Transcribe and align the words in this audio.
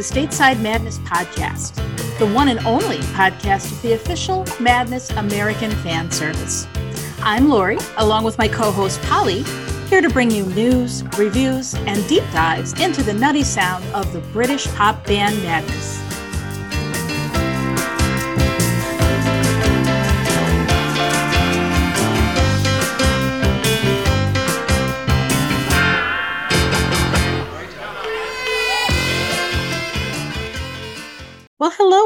the 0.00 0.14
Stateside 0.14 0.58
Madness 0.62 0.98
Podcast, 1.00 1.74
the 2.18 2.26
one 2.32 2.48
and 2.48 2.58
only 2.60 2.96
podcast 3.12 3.70
of 3.70 3.82
the 3.82 3.92
official 3.92 4.46
Madness 4.58 5.10
American 5.10 5.70
fan 5.70 6.10
service. 6.10 6.66
I'm 7.18 7.50
Lori, 7.50 7.76
along 7.98 8.24
with 8.24 8.38
my 8.38 8.48
co 8.48 8.72
host 8.72 8.98
Polly, 9.02 9.42
here 9.90 10.00
to 10.00 10.08
bring 10.08 10.30
you 10.30 10.46
news, 10.46 11.04
reviews, 11.18 11.74
and 11.74 12.08
deep 12.08 12.24
dives 12.32 12.72
into 12.80 13.02
the 13.02 13.12
nutty 13.12 13.44
sound 13.44 13.84
of 13.92 14.10
the 14.14 14.20
British 14.32 14.66
pop 14.68 15.04
band 15.04 15.36
Madness. 15.42 15.79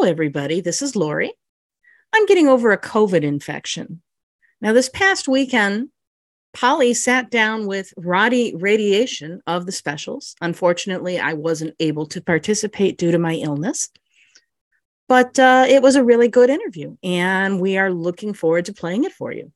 Everybody. 0.05 0.61
This 0.61 0.83
is 0.83 0.95
Lori. 0.95 1.33
I'm 2.13 2.27
getting 2.27 2.47
over 2.47 2.73
a 2.73 2.81
COVID 2.81 3.23
infection. 3.23 4.03
Now, 4.61 4.73
this 4.73 4.89
past 4.89 5.29
weekend, 5.29 5.89
Polly 6.53 6.95
sat 6.95 7.31
down 7.31 7.67
with 7.67 7.93
Roddy 7.97 8.55
Radiation 8.55 9.43
of 9.47 9.67
the 9.67 9.73
specials. 9.73 10.37
Unfortunately, 10.41 11.19
I 11.19 11.33
wasn't 11.33 11.75
able 11.81 12.07
to 12.07 12.21
participate 12.21 12.99
due 12.99 13.11
to 13.11 13.19
my 13.19 13.35
illness, 13.35 13.91
but 15.09 15.39
uh, 15.39 15.65
it 15.69 15.83
was 15.83 15.97
a 15.97 16.05
really 16.05 16.29
good 16.29 16.51
interview, 16.51 16.97
and 17.03 17.61
we 17.61 17.77
are 17.77 17.91
looking 17.91 18.35
forward 18.35 18.67
to 18.67 18.73
playing 18.73 19.05
it 19.05 19.13
for 19.13 19.33
you. 19.33 19.53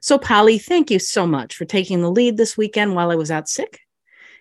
So, 0.00 0.18
Polly, 0.18 0.58
thank 0.58 0.90
you 0.90 0.98
so 0.98 1.26
much 1.26 1.54
for 1.54 1.64
taking 1.64 2.00
the 2.00 2.10
lead 2.10 2.36
this 2.36 2.56
weekend 2.56 2.94
while 2.94 3.10
I 3.10 3.16
was 3.16 3.30
out 3.30 3.48
sick. 3.48 3.80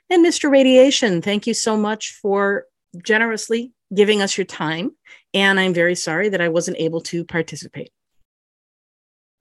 And 0.10 0.26
Mr. 0.26 0.50
Radiation, 0.50 1.22
thank 1.22 1.46
you 1.48 1.54
so 1.54 1.76
much 1.76 2.12
for 2.22 2.66
generously 3.04 3.74
giving 3.94 4.22
us 4.22 4.38
your 4.38 4.46
time. 4.46 4.92
And 5.34 5.60
I'm 5.60 5.74
very 5.74 5.96
sorry 5.96 6.30
that 6.30 6.42
I 6.42 6.50
wasn't 6.50 6.78
able 6.80 7.02
to 7.02 7.26
participate. 7.26 7.92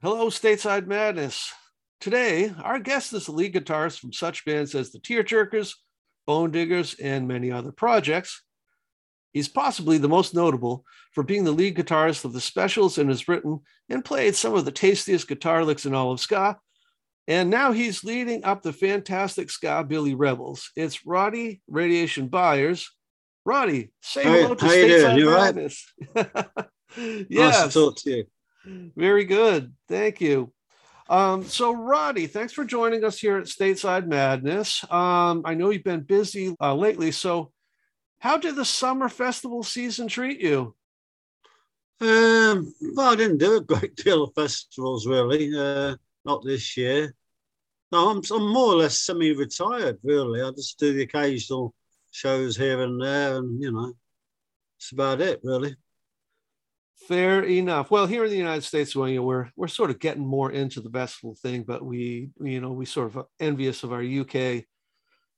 Hello, 0.03 0.29
Stateside 0.29 0.87
Madness. 0.87 1.53
Today, 2.01 2.53
our 2.63 2.79
guest 2.79 3.13
is 3.13 3.27
the 3.27 3.33
lead 3.33 3.55
guitarist 3.55 3.99
from 3.99 4.13
such 4.13 4.45
bands 4.47 4.75
as 4.75 4.91
the 4.91 4.99
Tearjerkers, 4.99 5.75
Bone 6.27 6.51
Diggers, 6.51 6.95
and 6.95 7.29
many 7.29 7.53
other 7.53 7.73
projects. 7.73 8.43
He's 9.33 9.49
possibly 9.49 9.99
the 9.99 10.09
most 10.09 10.35
notable 10.35 10.85
for 11.13 11.23
being 11.23 11.45
the 11.45 11.53
lead 11.53 11.77
guitarist 11.77 12.25
of 12.25 12.33
the 12.33 12.41
Specials 12.41 12.99
and 12.99 13.11
has 13.11 13.29
written 13.29 13.61
and 13.89 14.05
played 14.05 14.35
some 14.35 14.55
of 14.55 14.65
the 14.65 14.73
tastiest 14.73 15.29
guitar 15.29 15.65
licks 15.65 15.87
in 15.87 15.95
all 15.95 16.13
of 16.13 16.21
ska. 16.21 16.59
And 17.29 17.51
now 17.51 17.71
he's 17.71 18.03
leading 18.03 18.43
up 18.45 18.63
the 18.63 18.73
fantastic 18.73 19.49
Skabilly 19.49 20.15
Rebels. 20.17 20.71
It's 20.75 21.07
Roddy 21.07 21.61
Radiation 21.69 22.29
Byers, 22.29 22.91
Roddy, 23.45 23.91
say 24.03 24.25
how, 24.25 24.33
hello 24.33 24.55
to 24.55 24.65
how 24.65 24.73
you 24.73 24.87
doing? 24.89 25.17
You 25.19 25.31
Madness. 25.31 25.93
yes. 26.15 27.27
Nice 27.31 27.67
to 27.67 27.71
talk 27.73 27.97
to 27.97 28.11
you. 28.11 28.25
Very 28.97 29.25
good. 29.25 29.73
Thank 29.89 30.21
you. 30.21 30.53
Um, 31.09 31.45
so, 31.45 31.73
Roddy, 31.73 32.27
thanks 32.27 32.53
for 32.53 32.65
joining 32.65 33.05
us 33.05 33.19
here 33.19 33.39
at 33.39 33.47
Stateside 33.47 34.07
Madness. 34.07 34.85
Um, 34.91 35.43
I 35.45 35.55
know 35.55 35.71
you've 35.71 35.83
been 35.83 36.03
busy 36.03 36.55
uh, 36.61 36.75
lately. 36.75 37.11
So, 37.11 37.51
how 38.21 38.37
did 38.37 38.55
the 38.55 38.65
summer 38.65 39.09
festival 39.09 39.63
season 39.63 40.07
treat 40.07 40.41
you? 40.41 40.75
Um, 42.01 42.73
well, 42.95 43.13
I 43.13 43.17
didn't 43.17 43.39
do 43.39 43.57
a 43.57 43.61
great 43.61 43.97
deal 44.05 44.25
of 44.25 44.35
festivals 44.35 45.07
really. 45.07 45.51
Uh, 45.57 45.97
not 46.25 46.45
this 46.45 46.77
year. 46.77 47.15
No, 47.93 48.11
I'm, 48.11 48.23
I'm 48.33 48.53
more 48.53 48.75
or 48.75 48.77
less 48.77 49.01
semi-retired. 49.01 49.99
Really, 50.05 50.43
I 50.43 50.51
just 50.53 50.79
do 50.79 50.93
the 50.93 51.03
occasional 51.03 51.75
shows 52.11 52.57
here 52.57 52.83
and 52.83 53.01
there, 53.01 53.37
and 53.37 53.61
you 53.63 53.73
know, 53.73 53.93
it's 54.79 54.93
about 54.93 55.21
it, 55.21 55.41
really. 55.43 55.77
Fair 57.09 57.43
enough. 57.45 57.91
Well, 57.91 58.07
here 58.07 58.25
in 58.25 58.31
the 58.31 58.37
United 58.37 58.63
States, 58.63 58.95
well, 58.95 59.09
you 59.09 59.17
know, 59.17 59.25
we're 59.25 59.51
we're 59.57 59.69
sort 59.69 59.91
of 59.91 59.99
getting 59.99 60.27
more 60.27 60.53
into 60.53 60.81
the 60.81 60.91
festival 60.91 61.35
thing, 61.35 61.65
but 61.65 61.85
we, 61.85 62.31
you 62.41 62.61
know, 62.61 62.73
we 62.73 62.87
sort 62.87 63.15
of 63.15 63.27
envious 63.41 63.83
of 63.83 63.93
our 63.93 64.03
UK 64.03 64.65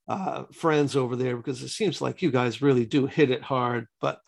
uh, 0.08 0.44
friends 0.52 0.96
over 0.96 1.16
there 1.16 1.36
because 1.36 1.62
it 1.62 1.68
seems 1.68 2.00
like 2.00 2.20
you 2.20 2.30
guys 2.30 2.62
really 2.62 2.84
do 2.84 3.06
hit 3.06 3.30
it 3.30 3.42
hard. 3.42 3.86
But 4.00 4.20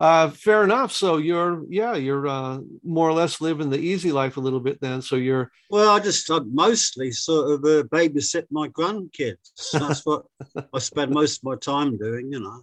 uh, 0.00 0.30
fair 0.30 0.64
enough. 0.64 0.92
So 0.92 1.18
you're, 1.18 1.64
yeah, 1.68 1.94
you're 1.94 2.26
uh, 2.26 2.60
more 2.82 3.08
or 3.08 3.12
less 3.12 3.40
living 3.40 3.68
the 3.68 3.78
easy 3.78 4.10
life 4.10 4.38
a 4.38 4.40
little 4.40 4.60
bit 4.60 4.80
then. 4.80 5.02
So 5.02 5.16
you're. 5.16 5.52
Well, 5.68 5.90
I 5.90 6.00
just 6.00 6.30
I 6.30 6.38
mostly 6.50 7.12
sort 7.12 7.50
of 7.50 7.64
uh, 7.64 7.82
babysit 7.88 8.46
my 8.50 8.68
grandkids. 8.68 9.36
That's 9.72 10.04
what 10.06 10.24
I 10.72 10.78
spend 10.78 11.12
most 11.12 11.38
of 11.38 11.44
my 11.44 11.56
time 11.56 11.98
doing, 11.98 12.32
you 12.32 12.40
know. 12.40 12.62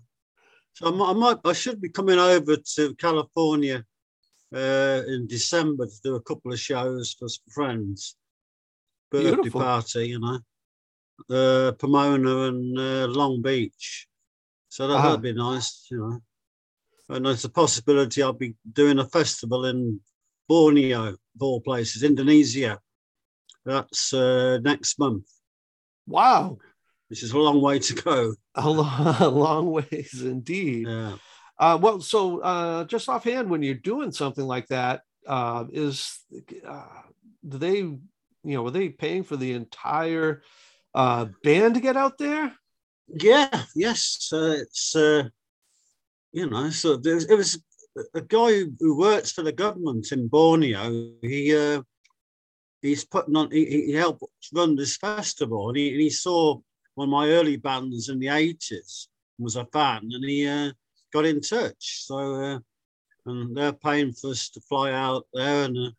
So 0.74 0.88
I 0.88 1.14
might, 1.14 1.38
I 1.46 1.54
should 1.54 1.80
be 1.80 1.90
coming 1.90 2.20
over 2.20 2.56
to 2.56 2.96
California 2.96 3.86
uh, 4.54 5.02
in 5.08 5.28
December 5.28 5.86
to 5.86 6.02
do 6.04 6.16
a 6.16 6.22
couple 6.22 6.52
of 6.52 6.60
shows 6.60 7.16
for 7.18 7.30
some 7.30 7.46
friends. 7.52 8.16
Birthday 9.12 9.36
Beautiful. 9.36 9.62
party, 9.62 10.08
you 10.10 10.20
know. 10.20 10.40
Uh, 11.30 11.72
Pomona 11.74 12.48
and 12.48 12.78
uh, 12.78 13.08
Long 13.08 13.42
Beach. 13.42 14.08
So 14.70 14.88
that, 14.88 14.96
uh-huh. 14.96 15.10
that'd 15.10 15.22
be 15.22 15.34
nice, 15.34 15.88
you 15.90 15.98
know 15.98 16.22
and 17.10 17.26
there's 17.26 17.46
a 17.46 17.50
possibility 17.50 18.22
I'll 18.22 18.34
be 18.34 18.56
doing 18.72 19.00
a 19.00 19.06
festival 19.06 19.66
in 19.66 20.00
Borneo, 20.48 21.10
of 21.10 21.18
all 21.40 21.62
places, 21.62 22.04
Indonesia. 22.04 22.80
That's 23.66 24.14
uh, 24.14 24.60
next 24.62 24.98
month. 25.00 25.26
Wow. 26.06 26.58
Which 27.10 27.24
is 27.24 27.32
a 27.32 27.38
long 27.38 27.62
way 27.62 27.80
to 27.80 27.94
go. 27.94 28.36
A 28.56 28.70
long, 28.70 29.16
a 29.20 29.28
long 29.28 29.72
ways 29.72 30.22
indeed. 30.22 30.88
Yeah. 30.88 31.18
Uh, 31.60 31.78
well, 31.82 32.00
so 32.00 32.40
uh, 32.40 32.84
just 32.86 33.10
offhand, 33.10 33.50
when 33.50 33.64
you're 33.64 33.74
doing 33.74 34.12
something 34.12 34.46
like 34.46 34.68
that, 34.68 35.02
uh, 35.28 35.66
is 35.72 36.20
uh, 36.66 37.02
do 37.48 37.58
they, 37.58 37.78
you 37.78 38.00
know, 38.44 38.66
are 38.66 38.72
they 38.72 38.90
paying 38.90 39.24
for 39.24 39.36
the 39.36 39.54
entire 39.54 40.44
uh, 40.94 41.26
band 41.44 41.76
to 41.76 41.82
get 41.82 41.98
out 41.98 42.18
there? 42.18 42.54
Yeah, 43.08 43.64
yes, 43.76 44.30
uh, 44.34 44.58
it's 44.60 44.96
uh, 44.96 45.30
you 46.38 46.48
know, 46.48 46.70
so 46.70 46.98
was, 46.98 47.26
it 47.26 47.36
was 47.36 47.60
a 48.14 48.22
guy 48.22 48.52
who 48.80 48.96
works 48.96 49.32
for 49.32 49.42
the 49.42 49.52
government 49.52 50.12
in 50.12 50.28
Borneo. 50.28 51.14
He 51.24 51.56
uh, 51.56 51.82
he's 52.84 53.04
putting 53.06 53.36
on. 53.36 53.50
He, 53.50 53.66
he 53.88 53.94
helped 53.94 54.24
run 54.54 54.76
this 54.76 54.98
festival, 54.98 55.70
and 55.70 55.78
he, 55.78 55.90
and 55.94 56.02
he 56.02 56.12
saw 56.12 56.60
one 56.94 57.08
of 57.08 57.12
my 57.12 57.28
early 57.30 57.58
bands 57.58 58.10
in 58.10 58.20
the 58.20 58.28
eighties. 58.28 59.10
Was 59.40 59.56
a 59.56 59.66
fan, 59.66 60.10
and 60.12 60.24
he 60.24 60.48
uh, 60.48 60.72
got 61.12 61.26
in 61.26 61.42
touch. 61.42 62.06
So, 62.06 62.18
uh, 62.18 62.60
and 63.26 63.58
they're 63.58 63.74
paying 63.74 64.14
for 64.14 64.30
us 64.32 64.50
to 64.50 64.62
fly 64.62 64.92
out 64.92 65.26
there 65.34 65.66
and 65.66 65.78
uh, 65.78 65.90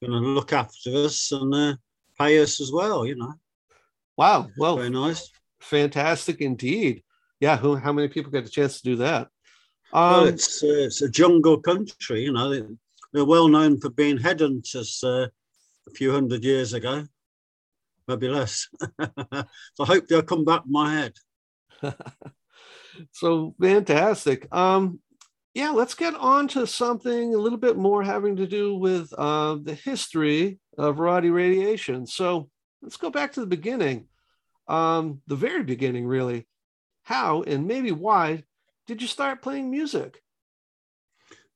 going 0.00 0.12
to 0.12 0.28
look 0.28 0.52
after 0.52 0.90
us 1.06 1.32
and 1.32 1.52
uh, 1.54 1.74
pay 2.16 2.40
us 2.40 2.60
as 2.60 2.70
well. 2.72 3.04
You 3.04 3.16
know. 3.16 3.34
Wow. 4.16 4.50
Well, 4.56 4.76
very 4.76 4.90
nice. 4.90 5.30
Fantastic 5.60 6.40
indeed. 6.40 7.02
Yeah. 7.40 7.56
Who? 7.56 7.74
How 7.74 7.92
many 7.92 8.08
people 8.08 8.30
get 8.30 8.46
a 8.46 8.50
chance 8.50 8.80
to 8.80 8.84
do 8.90 8.96
that? 8.96 9.28
Um, 9.92 10.12
well, 10.12 10.24
it's 10.24 10.62
uh, 10.62 10.68
it's 10.68 11.02
a 11.02 11.08
jungle 11.08 11.60
country, 11.60 12.22
you 12.24 12.32
know. 12.32 12.76
They're 13.12 13.24
well 13.24 13.48
known 13.48 13.80
for 13.80 13.90
being 13.90 14.18
headhunters 14.18 15.02
uh, 15.02 15.28
a 15.88 15.90
few 15.90 16.12
hundred 16.12 16.44
years 16.44 16.72
ago, 16.74 17.06
maybe 18.06 18.28
less. 18.28 18.68
so 19.00 19.04
I 19.80 19.84
hope 19.84 20.06
they'll 20.06 20.22
come 20.22 20.44
back 20.44 20.62
in 20.64 20.72
my 20.72 20.94
head. 20.94 21.14
so 23.12 23.54
fantastic. 23.60 24.46
Um, 24.54 25.00
yeah, 25.54 25.70
let's 25.70 25.94
get 25.94 26.14
on 26.14 26.46
to 26.48 26.66
something 26.66 27.34
a 27.34 27.38
little 27.38 27.58
bit 27.58 27.76
more 27.76 28.04
having 28.04 28.36
to 28.36 28.46
do 28.46 28.76
with 28.76 29.12
uh, 29.18 29.56
the 29.60 29.74
history 29.74 30.60
of 30.78 31.00
Roddy 31.00 31.30
radiation. 31.30 32.06
So 32.06 32.48
let's 32.82 32.96
go 32.96 33.10
back 33.10 33.32
to 33.32 33.40
the 33.40 33.46
beginning, 33.46 34.06
um, 34.68 35.20
the 35.26 35.34
very 35.34 35.64
beginning, 35.64 36.06
really. 36.06 36.46
How 37.02 37.42
and 37.42 37.66
maybe 37.66 37.90
why 37.90 38.44
did 38.90 39.00
you 39.00 39.06
start 39.06 39.40
playing 39.40 39.70
music? 39.70 40.20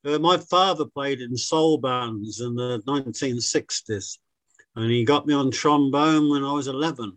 Uh, 0.06 0.20
my 0.20 0.36
father 0.36 0.84
played 0.84 1.20
in 1.20 1.36
soul 1.36 1.78
bands 1.78 2.40
in 2.40 2.54
the 2.54 2.80
1960s, 2.86 4.18
and 4.76 4.88
he 4.88 5.04
got 5.04 5.26
me 5.26 5.34
on 5.34 5.50
trombone 5.50 6.30
when 6.30 6.44
I 6.44 6.52
was 6.52 6.68
11. 6.68 7.12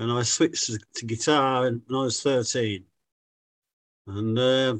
And 0.00 0.10
I 0.10 0.22
switched 0.22 0.66
to, 0.66 0.80
to 0.96 1.06
guitar 1.06 1.62
when 1.62 1.80
I 1.88 2.02
was 2.02 2.20
13. 2.20 2.82
And 4.08 4.36
uh, 4.36 4.74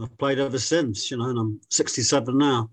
I've 0.00 0.16
played 0.16 0.38
ever 0.38 0.60
since, 0.60 1.10
you 1.10 1.16
know, 1.16 1.30
and 1.30 1.38
I'm 1.40 1.60
67 1.68 2.38
now. 2.38 2.70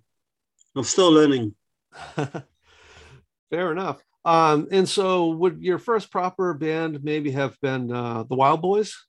I'm 0.76 0.84
still 0.84 1.12
learning. 1.12 1.56
Fair 3.50 3.72
enough. 3.72 4.04
Um, 4.24 4.68
and 4.72 4.88
so, 4.88 5.30
would 5.32 5.64
your 5.64 5.80
first 5.80 6.12
proper 6.12 6.54
band 6.54 7.04
maybe 7.04 7.32
have 7.32 7.60
been 7.60 7.92
uh, 7.92 8.22
the 8.22 8.36
Wild 8.36 8.62
Boys? 8.62 9.07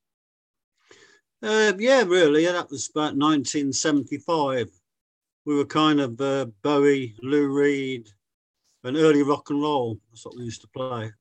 Uh, 1.43 1.73
yeah, 1.79 2.03
really. 2.03 2.45
That 2.47 2.71
was 2.71 2.89
about 2.89 3.17
1975. 3.17 4.69
We 5.45 5.55
were 5.55 5.65
kind 5.65 6.01
of 6.01 6.21
uh, 6.21 6.47
Bowie, 6.63 7.15
Lou 7.23 7.49
Reed, 7.49 8.09
and 8.85 8.97
early 8.97 9.23
rock 9.23 9.51
and 9.51 9.63
roll. 9.63 9.99
That's 10.11 10.25
what 10.25 10.37
we 10.37 10.45
used 10.45 10.63
to 10.63 10.69
play. 10.69 11.13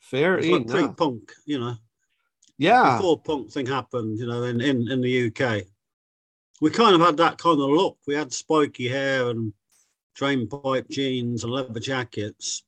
Fair 0.00 0.38
It's 0.38 0.46
like 0.48 0.62
enough. 0.62 0.76
pre-punk, 0.96 1.32
you 1.46 1.58
know. 1.58 1.76
Yeah. 2.58 2.96
Before 2.96 3.20
punk 3.20 3.50
thing 3.50 3.66
happened, 3.66 4.18
you 4.18 4.26
know, 4.26 4.42
in, 4.44 4.60
in, 4.60 4.90
in 4.90 5.00
the 5.00 5.26
UK. 5.26 5.64
We 6.60 6.70
kind 6.70 6.94
of 6.94 7.00
had 7.02 7.18
that 7.18 7.38
kind 7.38 7.60
of 7.60 7.68
look. 7.68 7.98
We 8.06 8.14
had 8.14 8.32
spiky 8.32 8.88
hair 8.88 9.28
and 9.28 9.52
drain 10.14 10.48
pipe 10.48 10.88
jeans 10.88 11.44
and 11.44 11.52
leather 11.52 11.80
jackets. 11.80 12.64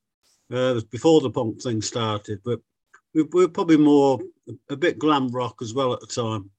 Uh, 0.52 0.56
it 0.56 0.74
was 0.74 0.84
before 0.84 1.20
the 1.20 1.30
punk 1.30 1.62
thing 1.62 1.80
started, 1.82 2.40
but 2.44 2.60
we, 3.14 3.22
we 3.22 3.42
were 3.42 3.48
probably 3.48 3.76
more 3.78 4.18
a 4.68 4.76
bit 4.76 4.98
glam 4.98 5.28
rock 5.28 5.56
as 5.62 5.74
well 5.74 5.92
at 5.92 6.00
the 6.00 6.06
time. 6.06 6.50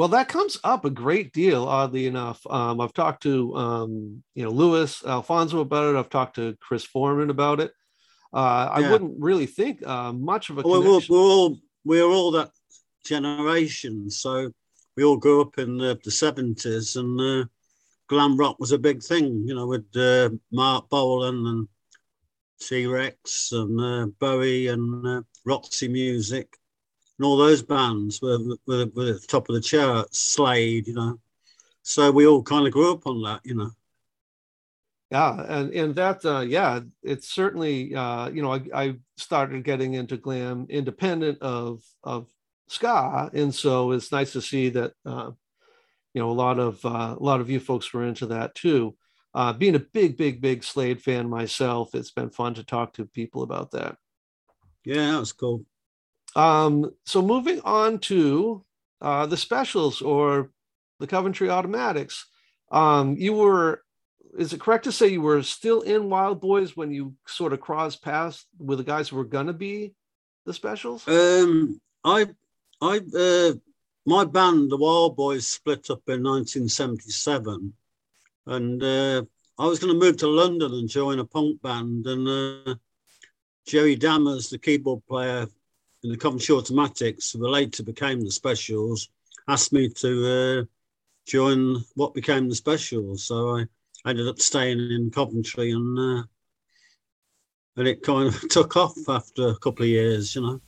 Well, 0.00 0.08
that 0.08 0.28
comes 0.28 0.58
up 0.64 0.86
a 0.86 0.90
great 0.90 1.30
deal, 1.34 1.64
oddly 1.64 2.06
enough. 2.06 2.40
Um, 2.48 2.80
I've 2.80 2.94
talked 2.94 3.22
to 3.24 3.54
um, 3.54 4.22
you 4.34 4.42
know 4.42 4.48
Louis 4.48 5.04
Alphonso 5.04 5.60
about 5.60 5.94
it. 5.94 5.98
I've 5.98 6.08
talked 6.08 6.36
to 6.36 6.56
Chris 6.58 6.84
Foreman 6.84 7.28
about 7.28 7.60
it. 7.60 7.74
Uh, 8.32 8.70
I 8.72 8.90
wouldn't 8.90 9.16
really 9.18 9.44
think 9.44 9.86
uh, 9.86 10.14
much 10.14 10.48
of 10.48 10.56
a 10.56 10.62
Well, 10.62 10.82
we're, 10.82 11.00
we're 11.06 11.18
all 11.18 11.58
we're 11.84 12.06
all 12.06 12.30
that 12.30 12.50
generation, 13.04 14.08
so 14.08 14.50
we 14.96 15.04
all 15.04 15.18
grew 15.18 15.42
up 15.42 15.58
in 15.58 15.76
the, 15.76 16.00
the 16.02 16.10
70s, 16.10 16.96
and 16.96 17.20
uh, 17.20 17.46
glam 18.08 18.38
rock 18.38 18.58
was 18.58 18.72
a 18.72 18.78
big 18.78 19.02
thing, 19.02 19.44
you 19.46 19.54
know, 19.54 19.66
with 19.66 19.84
uh, 19.94 20.30
Marc 20.50 20.88
Bolan 20.88 21.46
and 21.46 21.68
T 22.58 22.86
Rex 22.86 23.52
and 23.52 23.78
uh, 23.78 24.06
Bowie 24.18 24.68
and 24.68 25.06
uh, 25.06 25.22
Roxy 25.44 25.88
Music, 25.88 26.56
and 27.20 27.26
all 27.26 27.36
those 27.36 27.60
bands 27.60 28.22
were, 28.22 28.38
were, 28.66 28.86
were 28.94 29.10
at 29.10 29.20
the 29.20 29.26
top 29.28 29.50
of 29.50 29.54
the 29.54 29.60
charts, 29.60 30.18
Slade, 30.18 30.86
you 30.86 30.94
know. 30.94 31.20
So 31.82 32.10
we 32.10 32.26
all 32.26 32.42
kind 32.42 32.66
of 32.66 32.72
grew 32.72 32.92
up 32.92 33.06
on 33.06 33.20
that, 33.24 33.42
you 33.44 33.54
know. 33.56 33.72
Yeah, 35.10 35.44
and 35.46 35.70
and 35.74 35.94
that 35.96 36.24
uh, 36.24 36.40
yeah, 36.40 36.80
it's 37.02 37.28
certainly 37.28 37.94
uh, 37.94 38.30
you 38.30 38.40
know 38.40 38.54
I, 38.54 38.62
I 38.74 38.94
started 39.18 39.64
getting 39.64 39.92
into 39.92 40.16
glam 40.16 40.64
independent 40.70 41.42
of 41.42 41.82
of 42.02 42.26
ska, 42.68 43.30
and 43.34 43.54
so 43.54 43.90
it's 43.90 44.12
nice 44.12 44.32
to 44.32 44.40
see 44.40 44.70
that 44.70 44.92
uh, 45.04 45.30
you 46.14 46.22
know 46.22 46.30
a 46.30 46.32
lot 46.32 46.58
of 46.58 46.82
uh, 46.86 47.16
a 47.18 47.22
lot 47.22 47.42
of 47.42 47.50
you 47.50 47.60
folks 47.60 47.92
were 47.92 48.06
into 48.06 48.24
that 48.28 48.54
too. 48.54 48.96
Uh, 49.34 49.52
being 49.52 49.74
a 49.74 49.80
big, 49.80 50.16
big, 50.16 50.40
big 50.40 50.64
Slade 50.64 51.02
fan 51.02 51.28
myself, 51.28 51.94
it's 51.94 52.12
been 52.12 52.30
fun 52.30 52.54
to 52.54 52.64
talk 52.64 52.94
to 52.94 53.04
people 53.04 53.42
about 53.42 53.72
that. 53.72 53.98
Yeah, 54.86 55.12
that 55.12 55.20
was 55.20 55.32
cool. 55.34 55.66
Um, 56.36 56.90
so 57.04 57.22
moving 57.22 57.60
on 57.64 57.98
to 58.00 58.64
uh, 59.00 59.26
the 59.26 59.36
specials 59.36 60.02
or 60.02 60.50
the 60.98 61.06
Coventry 61.06 61.50
Automatics, 61.50 62.26
um, 62.70 63.16
you 63.16 63.34
were. 63.34 63.82
Is 64.38 64.52
it 64.52 64.60
correct 64.60 64.84
to 64.84 64.92
say 64.92 65.08
you 65.08 65.22
were 65.22 65.42
still 65.42 65.80
in 65.80 66.08
Wild 66.08 66.40
Boys 66.40 66.76
when 66.76 66.92
you 66.92 67.14
sort 67.26 67.52
of 67.52 67.60
crossed 67.60 68.00
paths 68.00 68.46
with 68.60 68.78
the 68.78 68.84
guys 68.84 69.08
who 69.08 69.16
were 69.16 69.24
gonna 69.24 69.52
be 69.52 69.92
the 70.46 70.54
specials? 70.54 71.06
Um, 71.08 71.80
I, 72.04 72.28
I, 72.80 73.00
uh, 73.16 73.52
my 74.06 74.24
band, 74.24 74.70
the 74.70 74.76
Wild 74.76 75.16
Boys, 75.16 75.48
split 75.48 75.90
up 75.90 76.02
in 76.06 76.22
1977, 76.22 77.72
and 78.46 78.82
uh, 78.82 79.22
I 79.60 79.66
was 79.66 79.78
going 79.78 79.92
to 79.92 79.98
move 79.98 80.16
to 80.18 80.26
London 80.26 80.72
and 80.72 80.88
join 80.88 81.18
a 81.18 81.24
punk 81.24 81.60
band. 81.60 82.06
And 82.06 82.26
uh, 82.26 82.74
Jerry 83.66 83.94
Dammers, 83.94 84.48
the 84.48 84.58
keyboard 84.58 85.02
player 85.06 85.48
in 86.02 86.10
the 86.10 86.16
Coventry 86.16 86.54
Automatics, 86.54 87.32
who 87.32 87.46
later 87.46 87.82
became 87.82 88.20
the 88.20 88.30
Specials, 88.30 89.08
asked 89.48 89.72
me 89.72 89.88
to 89.88 90.60
uh, 90.60 90.64
join 91.26 91.84
what 91.94 92.14
became 92.14 92.48
the 92.48 92.54
Specials. 92.54 93.24
So 93.24 93.58
I 93.58 93.66
ended 94.06 94.28
up 94.28 94.40
staying 94.40 94.78
in 94.90 95.10
Coventry, 95.10 95.72
and 95.72 95.98
uh, 95.98 96.22
and 97.76 97.88
it 97.88 98.02
kind 98.02 98.28
of 98.28 98.40
took 98.48 98.76
off 98.76 98.96
after 99.08 99.48
a 99.48 99.58
couple 99.58 99.84
of 99.84 99.90
years, 99.90 100.34
you 100.34 100.42
know. 100.42 100.60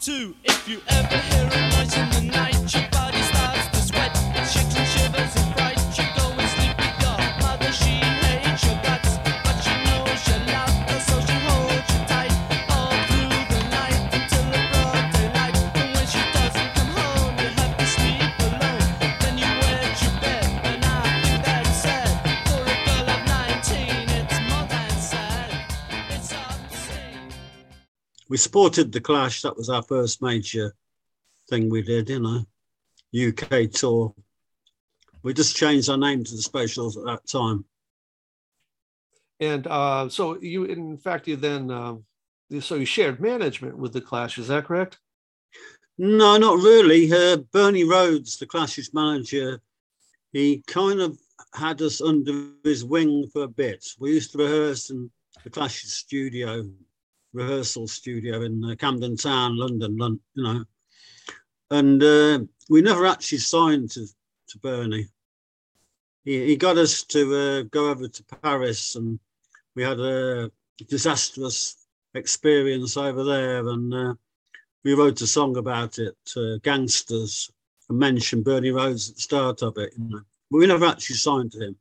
Two, 0.00 0.34
if 0.44 0.66
you 0.66 0.80
ever 0.88 1.14
hear 1.14 1.44
a 1.44 1.70
noise 1.76 1.94
in 1.94 2.08
the 2.08 2.32
night, 2.32 2.74
your 2.74 2.88
body 2.90 3.20
starts 3.20 3.68
to 3.68 3.82
sweat, 3.82 4.10
it 4.34 4.46
shakes 4.46 4.74
and 4.74 4.88
shivers 4.88 5.59
we 28.30 28.36
supported 28.36 28.92
the 28.92 29.00
Clash. 29.00 29.42
That 29.42 29.56
was 29.56 29.68
our 29.68 29.82
first 29.82 30.22
major 30.22 30.74
thing 31.50 31.68
we 31.68 31.82
did, 31.82 32.08
you 32.08 32.20
know, 32.20 32.46
UK 33.12 33.70
tour. 33.70 34.14
We 35.22 35.34
just 35.34 35.56
changed 35.56 35.90
our 35.90 35.98
name 35.98 36.24
to 36.24 36.36
the 36.36 36.40
Specials 36.40 36.96
at 36.96 37.04
that 37.04 37.26
time. 37.26 37.64
And 39.40 39.66
uh, 39.66 40.08
so 40.08 40.40
you, 40.40 40.64
in 40.64 40.96
fact, 40.96 41.26
you 41.26 41.36
then 41.36 41.70
um, 41.70 42.04
so 42.60 42.76
you 42.76 42.86
shared 42.86 43.20
management 43.20 43.76
with 43.76 43.92
the 43.92 44.00
Clash. 44.00 44.38
Is 44.38 44.48
that 44.48 44.64
correct? 44.64 44.98
No, 45.98 46.36
not 46.38 46.58
really. 46.58 47.12
Uh, 47.12 47.38
Bernie 47.52 47.84
Rhodes, 47.84 48.38
the 48.38 48.46
Clash's 48.46 48.94
manager, 48.94 49.60
he 50.32 50.62
kind 50.68 51.00
of 51.00 51.18
had 51.52 51.82
us 51.82 52.00
under 52.00 52.50
his 52.62 52.84
wing 52.84 53.28
for 53.32 53.42
a 53.42 53.48
bit. 53.48 53.84
We 53.98 54.12
used 54.12 54.32
to 54.32 54.38
rehearse 54.38 54.90
in 54.90 55.10
the 55.42 55.50
Clash's 55.50 55.94
studio, 55.94 56.64
rehearsal 57.32 57.86
studio 57.86 58.42
in 58.42 58.64
uh, 58.64 58.74
Camden 58.76 59.16
Town, 59.16 59.56
London, 59.56 59.96
Lon- 59.96 60.20
you 60.34 60.42
know. 60.42 60.64
And 61.70 62.02
uh, 62.02 62.40
we 62.68 62.82
never 62.82 63.06
actually 63.06 63.38
signed 63.38 63.90
to, 63.92 64.06
to 64.48 64.58
Bernie. 64.58 65.06
He, 66.24 66.46
he 66.46 66.56
got 66.56 66.76
us 66.78 67.04
to 67.04 67.36
uh, 67.36 67.62
go 67.70 67.90
over 67.90 68.08
to 68.08 68.24
Paris 68.42 68.96
and 68.96 69.18
we 69.76 69.82
had 69.82 70.00
a 70.00 70.50
disastrous 70.88 71.86
experience 72.14 72.96
over 72.96 73.22
there. 73.22 73.68
And 73.68 73.94
uh, 73.94 74.14
we 74.84 74.94
wrote 74.94 75.20
a 75.20 75.26
song 75.26 75.56
about 75.56 75.98
it, 75.98 76.16
uh, 76.36 76.58
Gangsters, 76.62 77.50
and 77.88 77.98
mentioned 77.98 78.44
Bernie 78.44 78.70
Rhodes 78.70 79.10
at 79.10 79.16
the 79.16 79.22
start 79.22 79.62
of 79.62 79.78
it. 79.78 79.92
You 79.96 80.08
know. 80.08 80.20
But 80.50 80.58
we 80.58 80.66
never 80.66 80.86
actually 80.86 81.16
signed 81.16 81.52
to 81.52 81.60
him. 81.60 81.76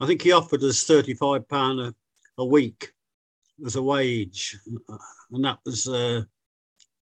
I 0.00 0.06
think 0.06 0.22
he 0.22 0.32
offered 0.32 0.62
us 0.62 0.84
£35 0.84 1.88
a, 1.88 1.94
a 2.38 2.44
week 2.44 2.93
as 3.64 3.76
a 3.76 3.82
wage. 3.82 4.58
And 5.30 5.44
that 5.44 5.58
was 5.64 5.88
uh, 5.88 6.22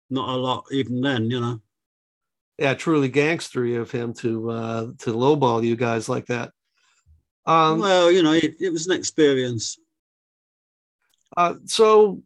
not 0.10 0.30
a 0.30 0.38
lot 0.38 0.66
even 0.72 1.02
then, 1.02 1.30
you 1.30 1.40
know. 1.40 1.62
Yeah, 2.58 2.74
truly 2.74 3.10
gangstery 3.10 3.80
of 3.80 3.90
him 3.90 4.14
to 4.16 4.50
uh, 4.50 4.86
to 5.00 5.14
lowball 5.14 5.64
you 5.64 5.76
guys 5.76 6.10
like 6.10 6.26
that. 6.26 6.52
Um, 7.46 7.80
well, 7.80 8.12
you 8.12 8.22
know, 8.22 8.34
it, 8.34 8.56
it 8.60 8.72
was 8.72 8.88
an 8.88 8.98
experience. 8.98 9.78
Uh, 11.38 11.56
so, 11.66 12.22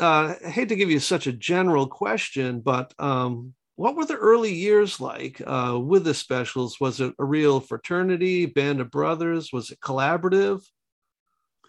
uh, 0.00 0.34
I 0.44 0.48
hate 0.48 0.70
to 0.70 0.76
give 0.76 0.90
you 0.90 0.98
such 0.98 1.26
a 1.26 1.32
general 1.32 1.86
question, 1.86 2.60
but 2.60 2.92
um, 2.98 3.54
what 3.76 3.96
were 3.96 4.04
the 4.04 4.16
early 4.16 4.52
years 4.52 5.00
like 5.00 5.40
uh, 5.46 5.78
with 5.80 6.04
the 6.04 6.14
specials? 6.14 6.80
Was 6.80 7.00
it 7.00 7.14
a 7.18 7.24
real 7.24 7.60
fraternity, 7.60 8.46
band 8.46 8.80
of 8.80 8.90
brothers? 8.90 9.52
Was 9.52 9.70
it 9.70 9.80
collaborative? 9.80 10.62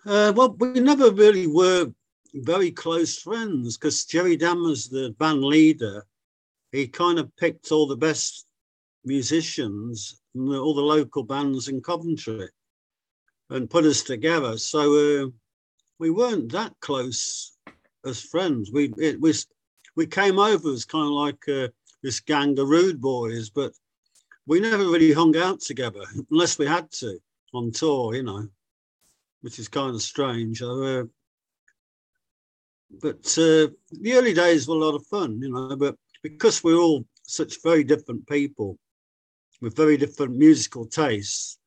Uh, 0.05 0.33
well, 0.35 0.55
we 0.57 0.79
never 0.79 1.11
really 1.11 1.45
were 1.45 1.91
very 2.33 2.71
close 2.71 3.19
friends 3.19 3.77
because 3.77 4.05
Jerry 4.05 4.35
Dammers, 4.35 4.89
the 4.89 5.13
band 5.19 5.43
leader, 5.43 6.05
he 6.71 6.87
kind 6.87 7.19
of 7.19 7.35
picked 7.37 7.71
all 7.71 7.85
the 7.85 7.97
best 7.97 8.47
musicians 9.05 10.21
and 10.33 10.49
all 10.55 10.73
the 10.73 10.81
local 10.81 11.23
bands 11.23 11.67
in 11.67 11.81
Coventry 11.81 12.49
and 13.51 13.69
put 13.69 13.85
us 13.85 14.01
together. 14.01 14.57
So 14.57 15.25
uh, 15.25 15.27
we 15.99 16.09
weren't 16.09 16.51
that 16.51 16.73
close 16.79 17.55
as 18.03 18.23
friends. 18.23 18.71
We 18.71 18.91
it 18.97 19.21
was 19.21 19.45
we 19.95 20.07
came 20.07 20.39
over 20.39 20.71
as 20.71 20.85
kind 20.85 21.05
of 21.05 21.11
like 21.11 21.47
uh, 21.47 21.67
this 22.01 22.21
gang 22.21 22.57
of 22.57 22.69
rude 22.69 23.01
boys, 23.01 23.51
but 23.51 23.73
we 24.47 24.59
never 24.59 24.85
really 24.85 25.11
hung 25.11 25.37
out 25.37 25.59
together 25.59 26.01
unless 26.31 26.57
we 26.57 26.65
had 26.65 26.89
to 26.93 27.19
on 27.53 27.71
tour, 27.71 28.15
you 28.15 28.23
know 28.23 28.47
which 29.41 29.59
is 29.59 29.67
kind 29.67 29.93
of 29.93 30.01
strange. 30.01 30.61
Uh, 30.61 31.03
but 33.01 33.25
uh, 33.37 33.67
the 33.91 34.13
early 34.13 34.33
days 34.33 34.67
were 34.67 34.75
a 34.75 34.79
lot 34.79 34.95
of 34.95 35.05
fun, 35.07 35.39
you 35.41 35.51
know. 35.51 35.75
But 35.75 35.95
because 36.23 36.63
we're 36.63 36.77
all 36.77 37.05
such 37.23 37.61
very 37.63 37.83
different 37.83 38.27
people 38.27 38.77
with 39.61 39.75
very 39.75 39.97
different 39.97 40.35
musical 40.35 40.85
tastes, 40.85 41.57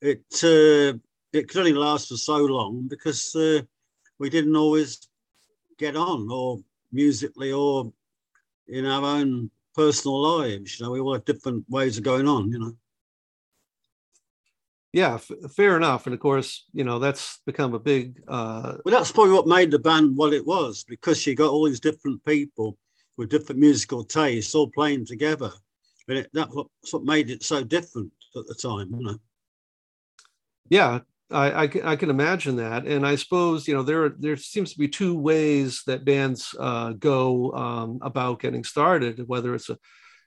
it 0.00 0.24
uh, 0.42 0.98
it 1.32 1.48
could 1.48 1.58
only 1.58 1.72
last 1.72 2.08
for 2.08 2.16
so 2.16 2.38
long 2.38 2.88
because 2.88 3.34
uh, 3.34 3.60
we 4.18 4.30
didn't 4.30 4.56
always 4.56 5.08
get 5.78 5.96
on, 5.96 6.28
or 6.30 6.58
musically, 6.92 7.52
or 7.52 7.92
in 8.66 8.84
our 8.84 9.04
own 9.04 9.50
personal 9.74 10.20
lives. 10.20 10.78
You 10.78 10.86
know, 10.86 10.92
we 10.92 11.00
all 11.00 11.14
have 11.14 11.24
different 11.24 11.64
ways 11.68 11.98
of 11.98 12.04
going 12.04 12.26
on. 12.26 12.50
You 12.50 12.58
know. 12.58 12.76
Yeah, 14.92 15.14
f- 15.14 15.30
fair 15.54 15.76
enough. 15.76 16.06
And 16.06 16.14
of 16.14 16.20
course, 16.20 16.64
you 16.72 16.84
know 16.84 16.98
that's 16.98 17.40
become 17.46 17.74
a 17.74 17.78
big. 17.78 18.22
Uh, 18.26 18.76
Well, 18.84 18.94
that's 18.94 19.12
probably 19.12 19.34
what 19.34 19.46
made 19.46 19.70
the 19.70 19.78
band 19.78 20.16
what 20.16 20.32
it 20.32 20.46
was 20.46 20.84
because 20.84 21.26
you 21.26 21.34
got 21.34 21.50
all 21.50 21.66
these 21.66 21.80
different 21.80 22.24
people 22.24 22.78
with 23.16 23.30
different 23.30 23.60
musical 23.60 24.04
tastes 24.04 24.54
all 24.54 24.70
playing 24.70 25.04
together, 25.04 25.50
and 26.08 26.18
it, 26.18 26.30
that's 26.32 26.54
what, 26.54 26.66
that's 26.82 26.92
what 26.92 27.04
made 27.04 27.30
it 27.30 27.42
so 27.42 27.62
different 27.62 28.12
at 28.36 28.46
the 28.46 28.54
time. 28.54 28.88
You 28.92 29.04
know. 29.04 29.18
yeah, 30.70 31.00
I, 31.30 31.64
I, 31.64 31.66
can, 31.66 31.82
I 31.82 31.96
can 31.96 32.10
imagine 32.10 32.56
that, 32.56 32.86
and 32.86 33.06
I 33.06 33.16
suppose 33.16 33.68
you 33.68 33.74
know 33.74 33.82
there 33.82 34.08
there 34.08 34.36
seems 34.36 34.72
to 34.72 34.78
be 34.78 34.88
two 34.88 35.18
ways 35.18 35.82
that 35.86 36.06
bands 36.06 36.54
uh, 36.58 36.92
go 36.92 37.52
um, 37.52 37.98
about 38.00 38.40
getting 38.40 38.64
started. 38.64 39.28
Whether 39.28 39.54
it's 39.54 39.68
a 39.68 39.78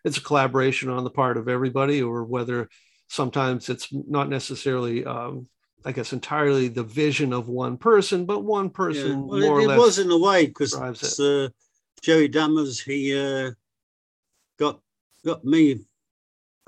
it's 0.05 0.17
a 0.17 0.21
collaboration 0.21 0.89
on 0.89 1.03
the 1.03 1.09
part 1.09 1.37
of 1.37 1.47
everybody, 1.47 2.03
or 2.03 2.23
whether 2.25 2.69
sometimes 3.11 3.67
it's 3.67 3.89
not 3.91 4.29
necessarily, 4.29 5.03
um, 5.05 5.45
I 5.83 5.91
guess, 5.91 6.13
entirely 6.13 6.69
the 6.69 6.83
vision 6.83 7.33
of 7.33 7.49
one 7.49 7.77
person, 7.77 8.25
but 8.25 8.45
one 8.45 8.65
Yeah. 8.67 8.71
person 8.71 9.27
Well, 9.27 9.39
more 9.39 9.59
it, 9.59 9.61
or 9.61 9.61
it 9.63 9.67
less. 9.67 9.77
was 9.79 9.99
in 9.99 10.11
a 10.11 10.17
way 10.17 10.45
because 10.45 10.73
uh, 11.19 11.49
Jerry 12.01 12.29
Dammers 12.29 12.81
he 12.81 13.17
uh, 13.17 13.51
got 14.57 14.79
got 15.25 15.43
me 15.43 15.81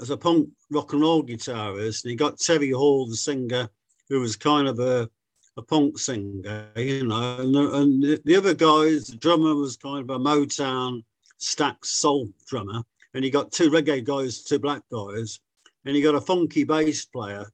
as 0.02 0.10
a 0.10 0.18
punk 0.18 0.50
rock 0.70 0.92
and 0.92 1.02
roll 1.02 1.24
guitarist, 1.24 2.04
and 2.04 2.10
he 2.12 2.16
got 2.18 2.40
Terry 2.40 2.72
Hall, 2.72 3.08
the 3.08 3.16
singer, 3.16 3.70
who 4.10 4.20
was 4.20 4.36
kind 4.36 4.68
of 4.68 4.80
a 4.80 5.10
a 5.56 5.62
punk 5.62 5.98
singer, 5.98 6.68
you 6.76 7.06
know, 7.06 7.38
and 7.40 7.56
the, 7.56 7.74
and 7.76 8.20
the 8.26 8.36
other 8.36 8.56
guys, 8.56 9.08
the 9.08 9.16
drummer 9.18 9.56
was 9.56 9.78
kind 9.78 10.02
of 10.04 10.10
a 10.10 10.20
Motown 10.20 11.04
Stax 11.40 11.86
soul 11.86 12.28
drummer, 12.48 12.84
and 13.14 13.24
he 13.24 13.30
got 13.30 13.52
two 13.52 13.70
reggae 13.70 14.04
guys, 14.04 14.44
two 14.44 14.60
black 14.60 14.82
guys, 14.92 15.40
and 15.86 15.96
you 15.96 16.04
got 16.04 16.16
a 16.16 16.22
funky 16.22 16.64
bass 16.64 17.06
player 17.06 17.46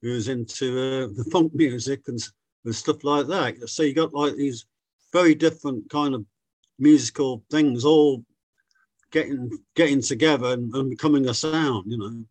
who's 0.00 0.28
into 0.28 0.78
uh, 0.78 1.08
the 1.14 1.24
funk 1.30 1.52
music 1.54 2.02
and, 2.08 2.20
and 2.64 2.74
stuff 2.74 3.04
like 3.04 3.26
that. 3.28 3.68
So 3.68 3.82
you 3.82 3.94
got 3.94 4.14
like 4.14 4.36
these 4.36 4.66
very 5.12 5.34
different 5.34 5.88
kind 5.90 6.14
of 6.14 6.24
musical 6.78 7.44
things 7.50 7.84
all 7.84 8.24
getting 9.10 9.50
getting 9.76 10.00
together 10.00 10.52
and, 10.52 10.74
and 10.74 10.90
becoming 10.90 11.28
a 11.28 11.34
sound, 11.34 11.90
you 11.90 11.98
know. 11.98 12.24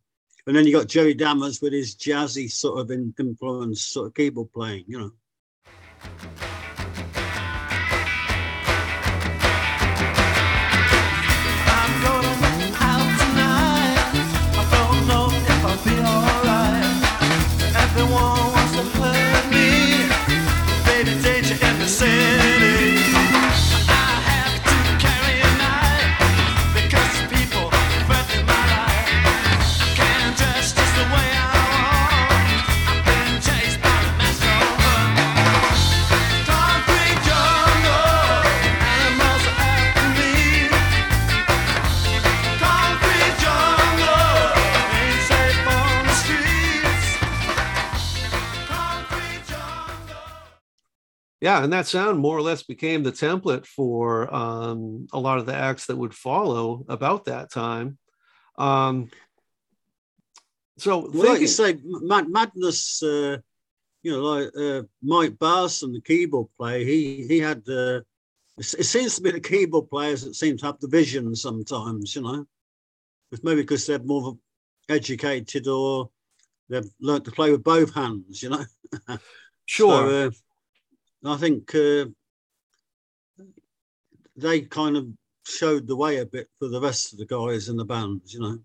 And 0.47 0.55
then 0.55 0.65
you 0.65 0.73
got 0.73 0.87
Jerry 0.87 1.13
Dammers 1.13 1.61
with 1.61 1.71
his 1.71 1.95
jazzy 1.95 2.51
sort 2.51 2.79
of 2.79 2.89
in, 2.89 3.13
influence, 3.19 3.83
sort 3.83 4.07
of 4.07 4.15
keyboard 4.15 4.51
playing, 4.51 4.85
you 4.87 4.99
know. 4.99 6.30
Yeah 51.41 51.63
and 51.63 51.73
that 51.73 51.87
sound 51.87 52.17
more 52.17 52.37
or 52.37 52.41
less 52.41 52.63
became 52.63 53.03
the 53.03 53.11
template 53.11 53.65
for 53.65 54.33
um, 54.33 55.07
a 55.11 55.19
lot 55.19 55.37
of 55.37 55.45
the 55.45 55.55
acts 55.55 55.87
that 55.87 55.97
would 55.97 56.13
follow 56.13 56.85
about 56.87 57.25
that 57.25 57.51
time 57.51 57.97
um, 58.57 59.09
so 60.81 61.09
Well, 61.13 61.27
like 61.33 61.41
you 61.41 61.47
say, 61.47 61.77
Mad- 61.83 62.29
Madness, 62.29 63.03
uh, 63.03 63.37
you 64.01 64.11
know, 64.11 64.21
like 64.21 64.49
uh, 64.57 64.81
Mike 65.03 65.37
Barson, 65.37 65.93
the 65.93 66.01
keyboard 66.01 66.47
player, 66.57 66.83
he 66.83 67.25
he 67.27 67.39
had. 67.39 67.61
Uh, 67.69 68.01
it 68.57 68.63
seems 68.63 69.15
to 69.15 69.21
be 69.21 69.31
the 69.31 69.39
keyboard 69.39 69.89
players 69.89 70.23
that 70.23 70.35
seem 70.35 70.57
to 70.57 70.65
have 70.65 70.79
the 70.79 70.87
vision 70.87 71.35
sometimes, 71.35 72.15
you 72.15 72.21
know. 72.21 72.45
It's 73.31 73.43
maybe 73.43 73.61
because 73.61 73.85
they're 73.85 73.99
more 73.99 74.37
educated 74.89 75.67
or 75.67 76.09
they've 76.67 76.89
learnt 76.99 77.25
to 77.25 77.31
play 77.31 77.51
with 77.51 77.63
both 77.63 77.93
hands, 77.93 78.41
you 78.43 78.49
know. 78.49 78.65
sure 79.65 80.09
So, 80.09 80.25
uh, 80.25 80.29
I 81.25 81.37
think 81.37 81.73
uh, 81.75 82.05
they 84.35 84.61
kind 84.61 84.97
of 84.97 85.07
showed 85.45 85.87
the 85.87 85.95
way 85.95 86.17
a 86.17 86.25
bit 86.25 86.47
for 86.59 86.67
the 86.67 86.81
rest 86.81 87.13
of 87.13 87.19
the 87.19 87.25
guys 87.25 87.69
in 87.69 87.77
the 87.77 87.85
bands, 87.85 88.33
you 88.33 88.39
know. 88.39 88.59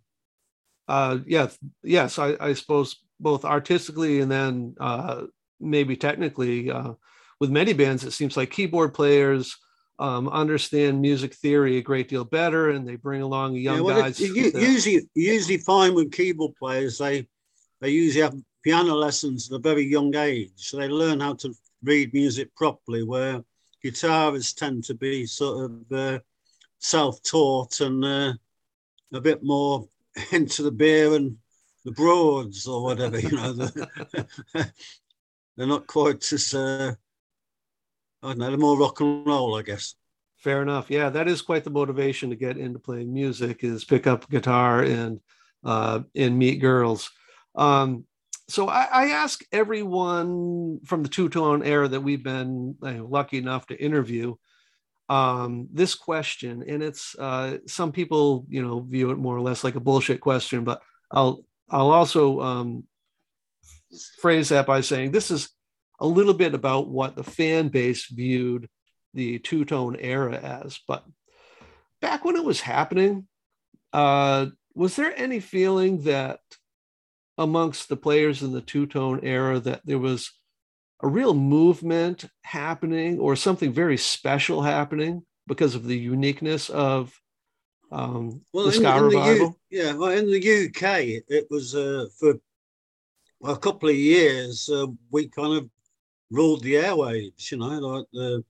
uh, 0.88 1.18
yeah, 1.26 1.48
yes, 1.82 2.18
I, 2.18 2.36
I 2.40 2.52
suppose 2.54 2.96
both 3.20 3.44
artistically 3.44 4.20
and 4.20 4.30
then 4.30 4.74
uh, 4.80 5.24
maybe 5.60 5.96
technically, 5.96 6.70
uh, 6.70 6.92
with 7.40 7.50
many 7.50 7.72
bands, 7.72 8.04
it 8.04 8.12
seems 8.12 8.36
like 8.36 8.50
keyboard 8.50 8.94
players 8.94 9.56
um, 9.98 10.28
understand 10.28 11.00
music 11.00 11.34
theory 11.34 11.78
a 11.78 11.82
great 11.82 12.08
deal 12.08 12.24
better, 12.24 12.70
and 12.70 12.86
they 12.86 12.96
bring 12.96 13.22
along 13.22 13.54
young 13.54 13.82
well, 13.82 14.00
guys. 14.02 14.20
it- 14.20 14.54
usually, 14.54 15.08
usually 15.14 15.58
find 15.58 15.94
with 15.94 16.12
keyboard 16.12 16.54
players, 16.56 16.98
they 16.98 17.26
they 17.80 17.90
usually 17.90 18.22
have 18.22 18.34
piano 18.62 18.94
lessons 18.94 19.50
at 19.50 19.56
a 19.56 19.58
very 19.58 19.84
young 19.84 20.14
age, 20.14 20.52
so 20.56 20.76
they 20.78 20.88
learn 20.88 21.20
how 21.20 21.34
to 21.34 21.54
read 21.86 22.12
music 22.12 22.54
properly. 22.54 23.02
Where 23.02 23.42
guitarists 23.84 24.54
tend 24.54 24.84
to 24.84 24.94
be 24.94 25.26
sort 25.26 25.70
of 25.70 25.92
uh, 25.92 26.18
self-taught 26.78 27.80
and 27.80 28.04
uh, 28.04 28.32
a 29.12 29.20
bit 29.20 29.42
more 29.42 29.88
into 30.32 30.62
the 30.62 30.70
beer 30.70 31.14
and 31.14 31.36
the 31.84 31.92
broads 31.92 32.66
or 32.66 32.82
whatever. 32.82 33.18
You 33.18 33.30
know, 33.32 33.52
the, 33.52 34.28
they're 35.56 35.66
not 35.66 35.86
quite 35.86 36.32
as 36.32 36.52
uh, 36.52 36.94
I 38.22 38.28
don't 38.28 38.38
know, 38.38 38.48
they're 38.48 38.58
more 38.58 38.78
rock 38.78 39.00
and 39.00 39.26
roll, 39.26 39.56
I 39.56 39.62
guess. 39.62 39.94
Fair 40.38 40.62
enough. 40.62 40.90
Yeah, 40.90 41.10
that 41.10 41.28
is 41.28 41.42
quite 41.42 41.64
the 41.64 41.70
motivation 41.70 42.30
to 42.30 42.36
get 42.36 42.58
into 42.58 42.78
playing 42.78 43.12
music 43.12 43.64
is 43.64 43.84
pick 43.84 44.06
up 44.06 44.28
guitar 44.28 44.82
and 44.82 45.20
uh, 45.64 46.00
and 46.14 46.38
meet 46.38 46.60
girls. 46.60 47.10
Um, 47.54 48.04
so 48.48 48.68
I, 48.68 48.88
I 48.92 49.06
ask 49.10 49.42
everyone 49.50 50.80
from 50.84 51.02
the 51.02 51.08
two 51.08 51.28
tone 51.28 51.64
era 51.64 51.88
that 51.88 52.00
we've 52.00 52.22
been 52.22 52.76
lucky 52.80 53.38
enough 53.38 53.66
to 53.68 53.82
interview 53.82 54.36
um, 55.08 55.68
this 55.72 55.94
question, 55.94 56.64
and 56.66 56.82
it's 56.82 57.16
uh, 57.18 57.58
some 57.66 57.92
people 57.92 58.46
you 58.48 58.62
know 58.62 58.80
view 58.80 59.10
it 59.10 59.18
more 59.18 59.36
or 59.36 59.40
less 59.40 59.64
like 59.64 59.74
a 59.74 59.80
bullshit 59.80 60.20
question, 60.20 60.64
but 60.64 60.82
I'll 61.10 61.44
I'll 61.68 61.90
also 61.90 62.40
um, 62.40 62.84
phrase 64.20 64.48
that 64.50 64.66
by 64.66 64.80
saying 64.80 65.10
this 65.10 65.30
is 65.30 65.50
a 66.00 66.06
little 66.06 66.34
bit 66.34 66.54
about 66.54 66.88
what 66.88 67.16
the 67.16 67.24
fan 67.24 67.68
base 67.68 68.06
viewed 68.06 68.68
the 69.14 69.38
two 69.38 69.64
tone 69.64 69.96
era 69.96 70.36
as. 70.36 70.78
But 70.86 71.04
back 72.00 72.24
when 72.24 72.36
it 72.36 72.44
was 72.44 72.60
happening, 72.60 73.26
uh, 73.92 74.46
was 74.74 74.96
there 74.96 75.12
any 75.16 75.40
feeling 75.40 76.02
that 76.02 76.40
amongst 77.38 77.88
the 77.88 77.96
players 77.96 78.42
in 78.42 78.52
the 78.52 78.60
two 78.60 78.86
tone 78.86 79.20
era 79.22 79.60
that 79.60 79.82
there 79.84 79.98
was 79.98 80.32
a 81.02 81.08
real 81.08 81.34
movement 81.34 82.24
happening 82.42 83.18
or 83.18 83.36
something 83.36 83.72
very 83.72 83.96
special 83.96 84.62
happening 84.62 85.22
because 85.46 85.74
of 85.74 85.84
the 85.84 85.96
uniqueness 85.96 86.70
of 86.70 87.18
um, 87.92 88.40
the 88.52 88.64
in- 88.66 88.72
ska 88.72 88.96
in 88.96 89.08
the 89.08 89.10
U- 89.10 89.18
revival? 89.18 89.58
yeah, 89.70 89.92
well, 89.92 90.10
in 90.10 90.26
the 90.30 90.38
UK, 90.38 91.22
it 91.28 91.46
was 91.50 91.74
uh, 91.74 92.06
for 92.18 92.34
a 93.44 93.56
couple 93.56 93.88
of 93.88 93.94
years. 93.94 94.68
Uh, 94.68 94.86
we 95.10 95.28
kind 95.28 95.58
of 95.58 95.68
ruled 96.30 96.62
the 96.62 96.74
airwaves, 96.74 97.50
you 97.50 97.58
know, 97.58 97.66
like 97.66 98.06
the 98.12 98.44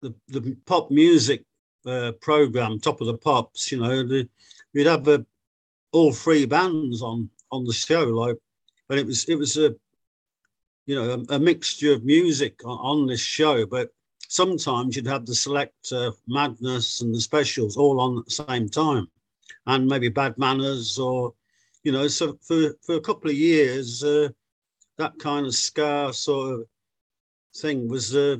the, 0.00 0.14
the 0.28 0.56
pop 0.66 0.90
music 0.90 1.44
uh, 1.86 2.12
program, 2.20 2.78
Top 2.78 3.00
of 3.00 3.06
the 3.06 3.16
Pops. 3.16 3.72
You 3.72 3.80
know, 3.80 4.06
the, 4.06 4.28
we'd 4.74 4.86
have 4.86 5.06
uh, 5.08 5.18
all 5.92 6.12
three 6.12 6.44
bands 6.44 7.00
on 7.00 7.30
on 7.54 7.64
the 7.64 7.72
show, 7.72 8.04
like, 8.04 8.36
but 8.88 8.98
it 8.98 9.06
was 9.06 9.24
it 9.28 9.36
was 9.36 9.56
a 9.56 9.74
you 10.86 10.94
know 10.94 11.24
a, 11.28 11.36
a 11.36 11.38
mixture 11.38 11.92
of 11.92 12.04
music 12.04 12.60
on, 12.64 12.78
on 12.78 13.06
this 13.06 13.20
show, 13.20 13.66
but 13.66 13.90
sometimes 14.28 14.96
you'd 14.96 15.06
have 15.06 15.26
the 15.26 15.32
Selecter 15.32 16.08
uh, 16.08 16.12
madness 16.26 17.00
and 17.00 17.14
the 17.14 17.20
specials 17.20 17.76
all 17.76 18.00
on 18.00 18.18
at 18.18 18.24
the 18.24 18.30
same 18.30 18.68
time 18.68 19.06
and 19.66 19.86
maybe 19.86 20.08
bad 20.08 20.36
manners 20.38 20.98
or 20.98 21.32
you 21.84 21.92
know 21.92 22.08
so 22.08 22.36
for, 22.40 22.74
for 22.82 22.94
a 22.96 23.00
couple 23.00 23.30
of 23.30 23.36
years 23.36 24.02
uh, 24.02 24.28
that 24.96 25.18
kind 25.18 25.46
of 25.46 25.54
ska 25.54 26.12
sort 26.12 26.54
of 26.54 26.66
thing 27.56 27.88
was, 27.88 28.14
uh, 28.14 28.36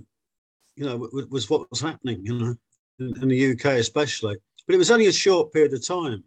you 0.76 0.85
know, 0.85 0.97
was, 0.97 1.26
was 1.26 1.50
what 1.50 1.71
was 1.71 1.80
happening, 1.80 2.25
you 2.25 2.35
know, 2.35 2.54
in, 2.99 3.23
in 3.23 3.28
the 3.28 3.52
UK 3.52 3.64
especially. 3.78 4.37
But 4.66 4.75
it 4.75 4.78
was 4.78 4.90
only 4.90 5.06
a 5.06 5.12
short 5.12 5.52
period 5.52 5.75
of 5.75 5.87
time, 5.87 6.25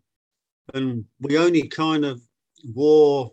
and 0.73 1.05
we 1.19 1.37
only 1.37 1.67
kind 1.67 2.05
of 2.05 2.21
wore 2.73 3.31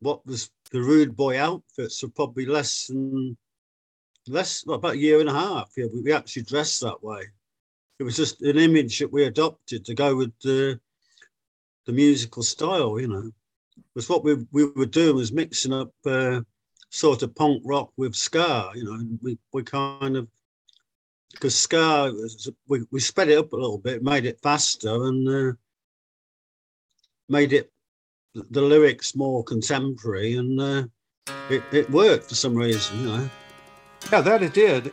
what 0.00 0.24
was 0.26 0.50
the 0.70 0.80
rude 0.80 1.16
boy 1.16 1.40
outfits 1.40 2.00
for 2.00 2.08
probably 2.08 2.46
less 2.46 2.86
than 2.86 3.36
less 4.26 4.64
well, 4.66 4.76
about 4.76 4.94
a 4.94 4.98
year 4.98 5.20
and 5.20 5.28
a 5.28 5.32
half. 5.32 5.72
Yeah, 5.76 5.86
we, 5.92 6.02
we 6.02 6.12
actually 6.12 6.42
dressed 6.42 6.80
that 6.82 7.02
way. 7.02 7.22
It 7.98 8.04
was 8.04 8.16
just 8.16 8.42
an 8.42 8.58
image 8.58 8.98
that 8.98 9.12
we 9.12 9.24
adopted 9.24 9.84
to 9.86 9.94
go 9.94 10.16
with 10.16 10.32
the 10.40 10.78
the 11.86 11.92
musical 11.92 12.42
style, 12.42 13.00
you 13.00 13.08
know. 13.08 13.30
Was 13.94 14.08
what 14.08 14.24
we 14.24 14.46
we 14.52 14.66
were 14.66 14.86
doing 14.86 15.16
was 15.16 15.32
mixing 15.32 15.72
up 15.72 15.92
uh, 16.06 16.42
sort 16.90 17.22
of 17.22 17.34
punk 17.34 17.62
rock 17.64 17.90
with 17.96 18.14
ska, 18.14 18.70
you 18.74 18.84
know. 18.84 19.18
We 19.22 19.38
we 19.52 19.62
kind 19.62 20.16
of 20.16 20.28
because 21.32 21.56
ska 21.56 22.12
we, 22.68 22.84
we 22.90 23.00
sped 23.00 23.28
it 23.28 23.38
up 23.38 23.52
a 23.52 23.56
little 23.56 23.78
bit, 23.78 24.02
made 24.02 24.26
it 24.26 24.40
faster, 24.42 25.04
and 25.04 25.28
uh, 25.28 25.52
made 27.28 27.52
it 27.52 27.70
the 28.34 28.62
lyrics 28.62 29.14
more 29.14 29.42
contemporary, 29.44 30.34
and 30.34 30.60
uh, 30.60 30.84
it 31.50 31.62
it 31.72 31.90
worked 31.90 32.28
for 32.28 32.34
some 32.34 32.54
reason, 32.54 33.00
you 33.00 33.06
know. 33.06 33.30
Yeah, 34.12 34.20
that 34.20 34.42
it 34.42 34.54
did. 34.54 34.92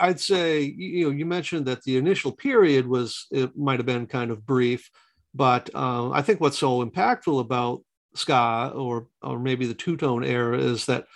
I'd 0.00 0.20
say, 0.20 0.62
you 0.62 1.04
know, 1.04 1.10
you 1.10 1.26
mentioned 1.26 1.66
that 1.66 1.82
the 1.82 1.96
initial 1.96 2.32
period 2.32 2.86
was, 2.86 3.26
it 3.30 3.56
might 3.56 3.78
have 3.78 3.86
been 3.86 4.06
kind 4.06 4.30
of 4.30 4.46
brief, 4.46 4.90
but 5.34 5.74
um, 5.74 6.12
I 6.12 6.22
think 6.22 6.40
what's 6.40 6.58
so 6.58 6.84
impactful 6.84 7.40
about 7.40 7.82
ska 8.14 8.72
or, 8.74 9.08
or 9.22 9.38
maybe 9.38 9.66
the 9.66 9.74
two 9.74 9.96
tone 9.96 10.24
era 10.24 10.58
is 10.58 10.86
that 10.86 11.06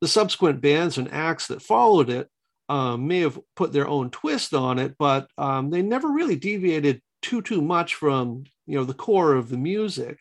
the 0.00 0.08
subsequent 0.08 0.60
bands 0.60 0.98
and 0.98 1.12
acts 1.12 1.46
that 1.46 1.62
followed 1.62 2.10
it 2.10 2.28
um, 2.68 3.06
may 3.06 3.20
have 3.20 3.38
put 3.54 3.72
their 3.72 3.86
own 3.88 4.10
twist 4.10 4.54
on 4.54 4.78
it, 4.78 4.96
but 4.98 5.28
um, 5.38 5.70
they 5.70 5.82
never 5.82 6.08
really 6.08 6.36
deviated 6.36 7.00
too, 7.20 7.42
too 7.42 7.62
much 7.62 7.94
from, 7.94 8.44
you 8.66 8.76
know, 8.76 8.84
the 8.84 8.94
core 8.94 9.34
of 9.34 9.48
the 9.48 9.56
music. 9.58 10.18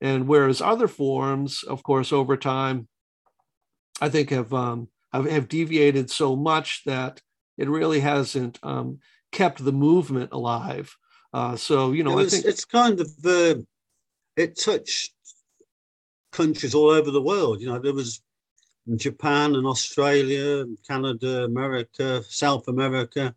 And 0.00 0.26
whereas 0.26 0.60
other 0.60 0.88
forms, 0.88 1.62
of 1.62 1.82
course, 1.82 2.12
over 2.12 2.36
time, 2.36 2.88
I 4.00 4.08
think 4.08 4.30
have 4.30 4.52
um, 4.52 4.88
have, 5.12 5.30
have 5.30 5.48
deviated 5.48 6.10
so 6.10 6.34
much 6.34 6.82
that 6.86 7.20
it 7.56 7.68
really 7.68 8.00
hasn't 8.00 8.58
um, 8.62 8.98
kept 9.32 9.64
the 9.64 9.72
movement 9.72 10.30
alive. 10.32 10.96
Uh, 11.32 11.56
so 11.56 11.92
you 11.92 12.04
know, 12.04 12.18
it 12.18 12.26
I 12.26 12.28
think 12.28 12.44
it's 12.44 12.64
kind 12.64 13.00
of 13.00 13.10
uh, 13.24 13.56
it 14.36 14.58
touched 14.58 15.12
countries 16.32 16.74
all 16.74 16.90
over 16.90 17.10
the 17.10 17.22
world. 17.22 17.60
You 17.60 17.68
know, 17.68 17.78
there 17.78 17.94
was 17.94 18.22
Japan 18.96 19.54
and 19.54 19.66
Australia, 19.66 20.60
and 20.60 20.78
Canada, 20.86 21.44
America, 21.44 22.22
South 22.28 22.68
America, 22.68 23.34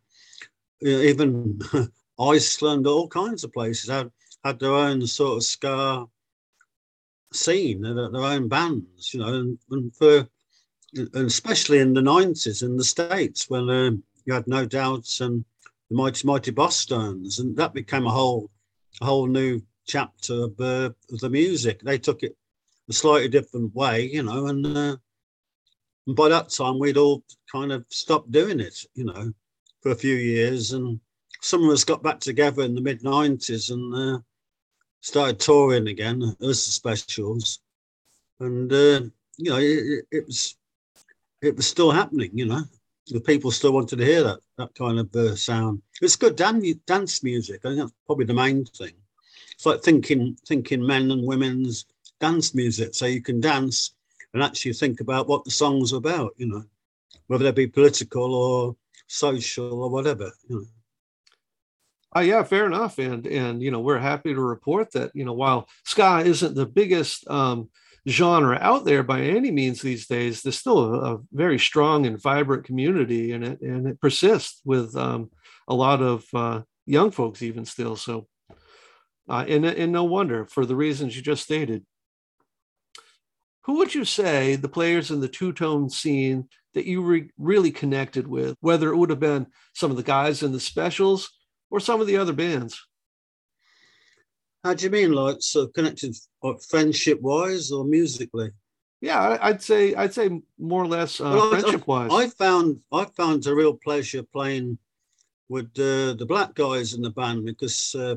you 0.82 0.92
know, 0.92 1.02
even 1.02 1.60
Iceland, 2.20 2.88
all 2.88 3.08
kinds 3.08 3.44
of 3.44 3.54
places 3.54 3.90
had 3.90 4.12
had 4.44 4.60
their 4.60 4.74
own 4.74 5.06
sort 5.08 5.38
of 5.38 5.44
ska 5.44 6.06
scene, 7.34 7.82
their, 7.82 8.10
their 8.10 8.22
own 8.22 8.48
bands. 8.48 9.14
You 9.14 9.22
know, 9.22 9.34
and, 9.34 9.60
and 9.72 9.96
for 9.96 10.28
and 10.94 11.16
especially 11.16 11.80
in 11.80 11.94
the 11.94 12.02
nineties 12.02 12.62
in 12.62 12.78
the 12.78 12.84
states 12.84 13.50
when 13.50 13.70
um, 13.70 14.04
you 14.28 14.34
had 14.34 14.48
no 14.48 14.66
doubts 14.66 15.22
and 15.22 15.44
the 15.90 15.96
mighty 15.96 16.28
mighty 16.28 16.52
Bosstones, 16.52 17.40
and 17.40 17.56
that 17.56 17.74
became 17.74 18.06
a 18.06 18.12
whole 18.12 18.52
a 19.02 19.06
whole 19.06 19.26
new 19.26 19.62
chapter 19.88 20.44
of, 20.44 20.60
uh, 20.60 20.90
of 21.12 21.20
the 21.20 21.30
music. 21.30 21.80
They 21.82 21.98
took 21.98 22.24
it 22.24 22.36
a 22.90 22.94
slightly 22.94 23.30
different 23.30 23.74
way, 23.74 24.10
you 24.12 24.24
know, 24.24 24.48
and, 24.48 24.66
uh, 24.66 24.98
and 26.08 26.16
by 26.16 26.28
that 26.30 26.50
time 26.50 26.78
we'd 26.78 26.98
all 26.98 27.24
kind 27.50 27.72
of 27.72 27.86
stopped 27.90 28.32
doing 28.32 28.60
it, 28.60 28.78
you 28.96 29.06
know, 29.06 29.32
for 29.82 29.92
a 29.92 29.96
few 29.96 30.16
years, 30.16 30.74
and 30.74 31.00
some 31.42 31.64
of 31.64 31.70
us 31.70 31.86
got 31.86 32.04
back 32.04 32.20
together 32.20 32.64
in 32.64 32.76
the 32.76 32.82
mid 32.82 33.02
'90s 33.04 33.72
and 33.72 33.96
uh, 33.96 34.20
started 35.00 35.40
touring 35.40 35.88
again 35.88 36.22
as 36.42 36.66
the 36.66 36.72
Specials, 36.72 37.60
and 38.42 38.74
uh, 38.74 39.02
you 39.38 39.52
know, 39.52 39.58
it, 39.58 40.06
it 40.12 40.26
was 40.26 40.58
it 41.42 41.56
was 41.56 41.66
still 41.66 41.92
happening, 41.92 42.32
you 42.34 42.46
know 42.46 42.64
the 43.10 43.22
people 43.22 43.52
still 43.52 43.72
wanted 43.72 43.98
to 44.00 44.06
hear 44.06 44.24
that 44.24 44.40
that 44.58 44.76
kind 44.76 45.00
of 45.00 45.16
uh, 45.16 45.36
sound. 45.36 45.82
It's 46.02 46.16
good 46.16 46.36
dan- 46.36 46.64
dance 46.86 47.24
music. 47.24 47.62
I 47.64 47.70
think 47.70 47.80
that's 47.80 47.94
probably 48.06 48.26
the 48.26 48.34
main 48.34 48.66
thing. 48.66 48.94
It's 49.54 49.66
like 49.66 49.82
thinking 49.82 50.38
thinking 50.46 50.86
men 50.86 51.12
and 51.12 51.26
women's 51.26 51.86
dance 52.20 52.54
music, 52.54 52.94
so 52.94 53.06
you 53.06 53.22
can 53.22 53.40
dance 53.40 53.96
and 54.34 54.44
actually 54.44 54.74
think 54.74 55.00
about 55.00 55.28
what 55.28 55.44
the 55.46 55.52
song's 55.52 55.94
about. 55.94 56.34
You 56.38 56.48
know, 56.48 56.64
whether 57.28 57.46
they 57.46 57.52
be 57.52 57.68
political 57.68 58.36
or 58.36 58.76
social 59.08 59.82
or 59.82 59.90
whatever. 59.90 60.32
You 60.50 60.58
know. 60.58 60.66
Uh, 62.16 62.22
yeah, 62.22 62.44
fair 62.44 62.66
enough. 62.66 63.00
And 63.00 63.26
and 63.28 63.62
you 63.62 63.72
know, 63.72 63.80
we're 63.80 64.00
happy 64.00 64.34
to 64.34 64.42
report 64.42 64.92
that 64.92 65.12
you 65.14 65.26
know 65.26 65.34
while 65.34 65.68
ska 65.84 66.24
isn't 66.26 66.56
the 66.56 66.66
biggest 66.66 67.28
um, 67.30 67.70
genre 68.08 68.58
out 68.62 68.86
there 68.86 69.04
by 69.04 69.22
any 69.22 69.52
means 69.52 69.82
these 69.82 70.08
days, 70.08 70.42
there's 70.42 70.58
still 70.58 70.96
a, 70.96 71.16
a 71.16 71.20
very 71.32 71.60
strong 71.60 72.06
and 72.06 72.22
vibrant 72.22 72.64
community 72.64 73.32
in 73.34 73.44
it, 73.44 73.62
and 73.62 73.88
it 73.88 74.00
persists 74.00 74.62
with 74.64 74.96
um, 74.96 75.30
a 75.68 75.76
lot 75.76 76.02
of 76.02 76.26
uh, 76.34 76.62
young 76.86 77.12
folks 77.12 77.42
even 77.42 77.66
still. 77.66 77.96
So, 77.96 78.28
uh, 79.30 79.46
and 79.48 79.66
and 79.66 79.92
no 79.92 80.06
wonder 80.06 80.46
for 80.46 80.66
the 80.66 80.76
reasons 80.76 81.16
you 81.16 81.22
just 81.22 81.44
stated. 81.44 81.86
Who 83.66 83.80
would 83.80 83.94
you 83.94 84.06
say 84.06 84.56
the 84.56 84.70
players 84.70 85.12
in 85.12 85.20
the 85.20 85.28
two 85.28 85.52
tone 85.52 85.90
scene 85.90 86.48
that 86.74 86.86
you 86.86 87.02
re- 87.02 87.32
really 87.38 87.72
connected 87.72 88.26
with, 88.26 88.56
whether 88.62 88.90
it 88.90 88.96
would 88.96 89.10
have 89.10 89.20
been 89.20 89.48
some 89.74 89.92
of 89.92 89.98
the 89.98 90.04
guys 90.04 90.42
in 90.42 90.54
the 90.54 90.60
specials 90.62 91.30
or 91.70 91.82
some 91.82 92.00
of 92.00 92.08
the 92.08 92.16
other 92.16 92.32
bands? 92.32 92.82
How 94.68 94.74
do 94.74 94.84
you 94.84 94.90
mean, 94.90 95.14
like 95.14 95.38
so 95.40 95.68
connected, 95.68 96.14
like 96.44 96.62
friendship 96.62 97.22
wise 97.22 97.72
or 97.72 97.86
musically? 97.86 98.52
Yeah, 99.00 99.18
I- 99.22 99.48
I'd 99.48 99.62
say 99.62 99.96
I'd 99.96 100.14
say 100.14 100.42
more 100.60 100.84
or 100.84 100.88
less 100.88 101.22
uh, 101.22 101.24
Well, 101.24 101.56
I- 101.56 101.60
friendship 101.62 101.88
wise. 101.88 102.10
I 102.12 102.28
found 102.28 102.82
I 102.92 103.06
found 103.06 103.48
a 103.48 103.56
real 103.56 103.76
pleasure 103.76 104.24
playing 104.24 104.78
with 105.48 105.68
uh, 105.80 106.16
the 106.16 106.26
black 106.28 106.54
guys 106.54 106.94
in 106.96 107.02
the 107.02 107.12
band 107.12 107.46
because, 107.46 107.96
uh, 107.96 108.16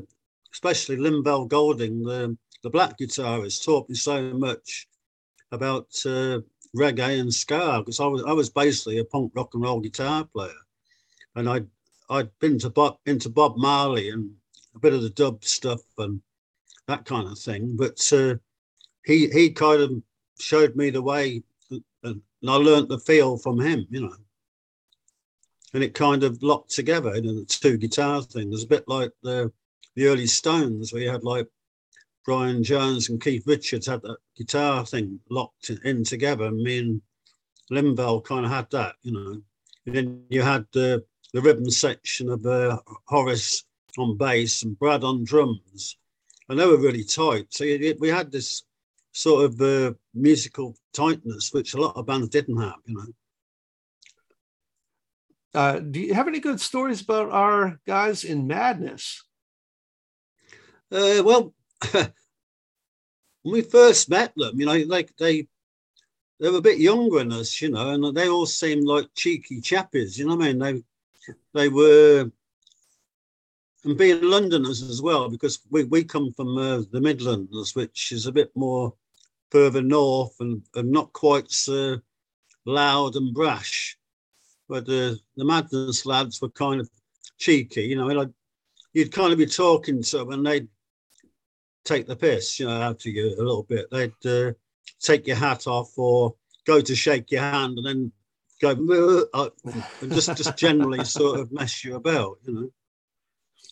especially 0.51 0.97
Lynval 0.97 1.47
Golding, 1.47 2.03
the 2.03 2.37
the 2.63 2.69
black 2.69 2.97
guitarist, 2.99 3.63
taught 3.63 3.87
me 3.87 3.95
so 3.95 4.33
much 4.33 4.89
about 5.53 5.87
uh, 6.05 6.39
reggae 6.75 7.21
and 7.21 7.33
ska 7.33 7.79
because 7.79 8.01
I 8.01 8.07
was 8.07 8.23
I 8.25 8.33
was 8.33 8.49
basically 8.49 8.97
a 8.97 9.05
punk 9.05 9.31
rock 9.35 9.53
and 9.53 9.63
roll 9.63 9.79
guitar 9.79 10.25
player, 10.25 10.61
and 11.37 11.47
I 11.47 11.53
would 11.53 11.69
I'd 12.09 12.39
been 12.39 12.59
to 12.59 12.69
Bob 12.69 12.97
into 13.05 13.29
Bob 13.29 13.55
Marley 13.55 14.09
and 14.09 14.31
a 14.75 14.79
bit 14.79 14.91
of 14.93 15.01
the 15.01 15.11
dub 15.11 15.45
stuff 15.45 15.79
and 15.97 16.21
that 16.87 17.05
kind 17.05 17.27
of 17.27 17.37
thing, 17.37 17.75
but 17.77 18.01
uh, 18.11 18.35
he 19.05 19.29
he 19.29 19.51
kind 19.51 19.81
of 19.81 19.91
showed 20.39 20.75
me 20.75 20.89
the 20.89 21.01
way 21.01 21.43
and 22.41 22.49
I 22.49 22.55
learnt 22.55 22.89
the 22.89 22.99
feel 22.99 23.37
from 23.37 23.59
him, 23.59 23.85
you 23.89 24.01
know. 24.01 24.15
And 25.73 25.83
it 25.83 25.93
kind 25.93 26.23
of 26.23 26.41
locked 26.43 26.71
together, 26.71 27.15
you 27.15 27.21
know, 27.21 27.39
the 27.39 27.45
two 27.45 27.77
guitar 27.77 28.21
things, 28.21 28.63
a 28.63 28.67
bit 28.67 28.83
like 28.87 29.11
the 29.23 29.51
the 29.95 30.07
early 30.07 30.27
Stones, 30.27 30.91
where 30.91 31.01
you 31.01 31.09
had 31.09 31.23
like 31.23 31.47
Brian 32.25 32.63
Jones 32.63 33.09
and 33.09 33.21
Keith 33.21 33.43
Richards 33.45 33.87
had 33.87 34.01
that 34.03 34.17
guitar 34.35 34.85
thing 34.85 35.19
locked 35.29 35.69
in 35.83 36.03
together. 36.03 36.45
And 36.45 36.61
me 36.61 36.79
and 36.79 37.01
Lynval 37.71 38.23
kind 38.23 38.45
of 38.45 38.51
had 38.51 38.69
that, 38.71 38.95
you 39.01 39.11
know. 39.11 39.41
And 39.85 39.95
then 39.95 40.25
you 40.29 40.41
had 40.41 40.65
the 40.73 41.03
the 41.33 41.41
rhythm 41.41 41.69
section 41.69 42.29
of 42.29 42.45
uh, 42.45 42.77
Horace 43.05 43.63
on 43.97 44.17
bass 44.17 44.63
and 44.63 44.77
Brad 44.77 45.03
on 45.03 45.23
drums, 45.23 45.97
and 46.51 46.59
they 46.59 46.67
were 46.67 46.77
really 46.77 47.05
tight. 47.05 47.45
So 47.49 47.63
you, 47.63 47.95
we 47.97 48.09
had 48.09 48.29
this 48.29 48.63
sort 49.13 49.45
of 49.45 49.61
uh, 49.61 49.93
musical 50.13 50.75
tightness, 50.93 51.53
which 51.53 51.73
a 51.73 51.79
lot 51.79 51.95
of 51.95 52.05
bands 52.05 52.27
didn't 52.27 52.61
have, 52.61 52.75
you 52.85 52.95
know. 52.95 53.05
Uh, 55.53 55.79
do 55.79 56.01
you 56.01 56.13
have 56.13 56.27
any 56.27 56.41
good 56.41 56.59
stories 56.59 56.99
about 56.99 57.31
our 57.31 57.79
guys 57.87 58.25
in 58.25 58.47
Madness? 58.47 59.23
Uh, 60.91 61.23
well, 61.23 61.53
when 61.91 62.11
we 63.45 63.61
first 63.61 64.09
met 64.09 64.33
them, 64.35 64.59
you 64.59 64.65
know, 64.65 64.77
like 64.87 65.15
they 65.15 65.47
they 66.41 66.49
were 66.49 66.57
a 66.57 66.61
bit 66.61 66.79
younger 66.79 67.19
than 67.19 67.31
us, 67.31 67.61
you 67.61 67.69
know, 67.69 67.91
and 67.91 68.15
they 68.15 68.27
all 68.27 68.45
seemed 68.45 68.83
like 68.83 69.07
cheeky 69.15 69.61
chappies, 69.61 70.17
you 70.17 70.27
know 70.27 70.35
what 70.35 70.47
I 70.47 70.53
mean? 70.53 70.59
They 70.59 70.83
they 71.53 71.69
were 71.69 72.29
and 73.83 73.97
being 73.97 74.21
Londoners 74.21 74.81
as 74.83 75.01
well, 75.01 75.29
because 75.29 75.59
we, 75.69 75.83
we 75.85 76.03
come 76.03 76.31
from 76.33 76.57
uh, 76.57 76.81
the 76.91 77.01
Midlands, 77.01 77.75
which 77.75 78.11
is 78.11 78.27
a 78.27 78.31
bit 78.31 78.51
more 78.55 78.93
further 79.49 79.81
north 79.81 80.35
and, 80.39 80.61
and 80.75 80.91
not 80.91 81.11
quite 81.13 81.51
so 81.51 81.99
loud 82.65 83.15
and 83.15 83.33
brash. 83.33 83.97
But 84.69 84.85
the, 84.85 85.19
the 85.35 85.45
Madness 85.45 86.05
lads 86.05 86.41
were 86.41 86.49
kind 86.49 86.79
of 86.79 86.89
cheeky, 87.37 87.83
you 87.83 87.95
know, 87.95 88.31
you'd 88.93 89.11
kind 89.11 89.31
of 89.31 89.39
be 89.39 89.45
talking 89.45 90.01
to 90.03 90.17
them 90.17 90.31
and 90.31 90.45
they'd 90.45 90.67
take 91.83 92.07
the 92.07 92.15
piss, 92.15 92.59
you 92.59 92.67
know, 92.67 92.79
out 92.79 93.05
of 93.05 93.05
you 93.05 93.35
a 93.35 93.41
little 93.41 93.63
bit. 93.63 93.87
They'd 93.91 94.25
uh, 94.25 94.53
take 94.99 95.27
your 95.27 95.37
hat 95.37 95.67
off 95.67 95.97
or 95.97 96.35
go 96.65 96.81
to 96.81 96.95
shake 96.95 97.31
your 97.31 97.41
hand 97.41 97.77
and 97.77 97.85
then 97.85 98.11
go 98.61 99.27
uh, 99.33 99.49
and 100.01 100.11
just 100.11 100.37
just 100.37 100.55
generally 100.55 101.03
sort 101.03 101.39
of 101.39 101.51
mess 101.51 101.83
you 101.83 101.95
about, 101.95 102.37
you 102.43 102.53
know. 102.53 102.69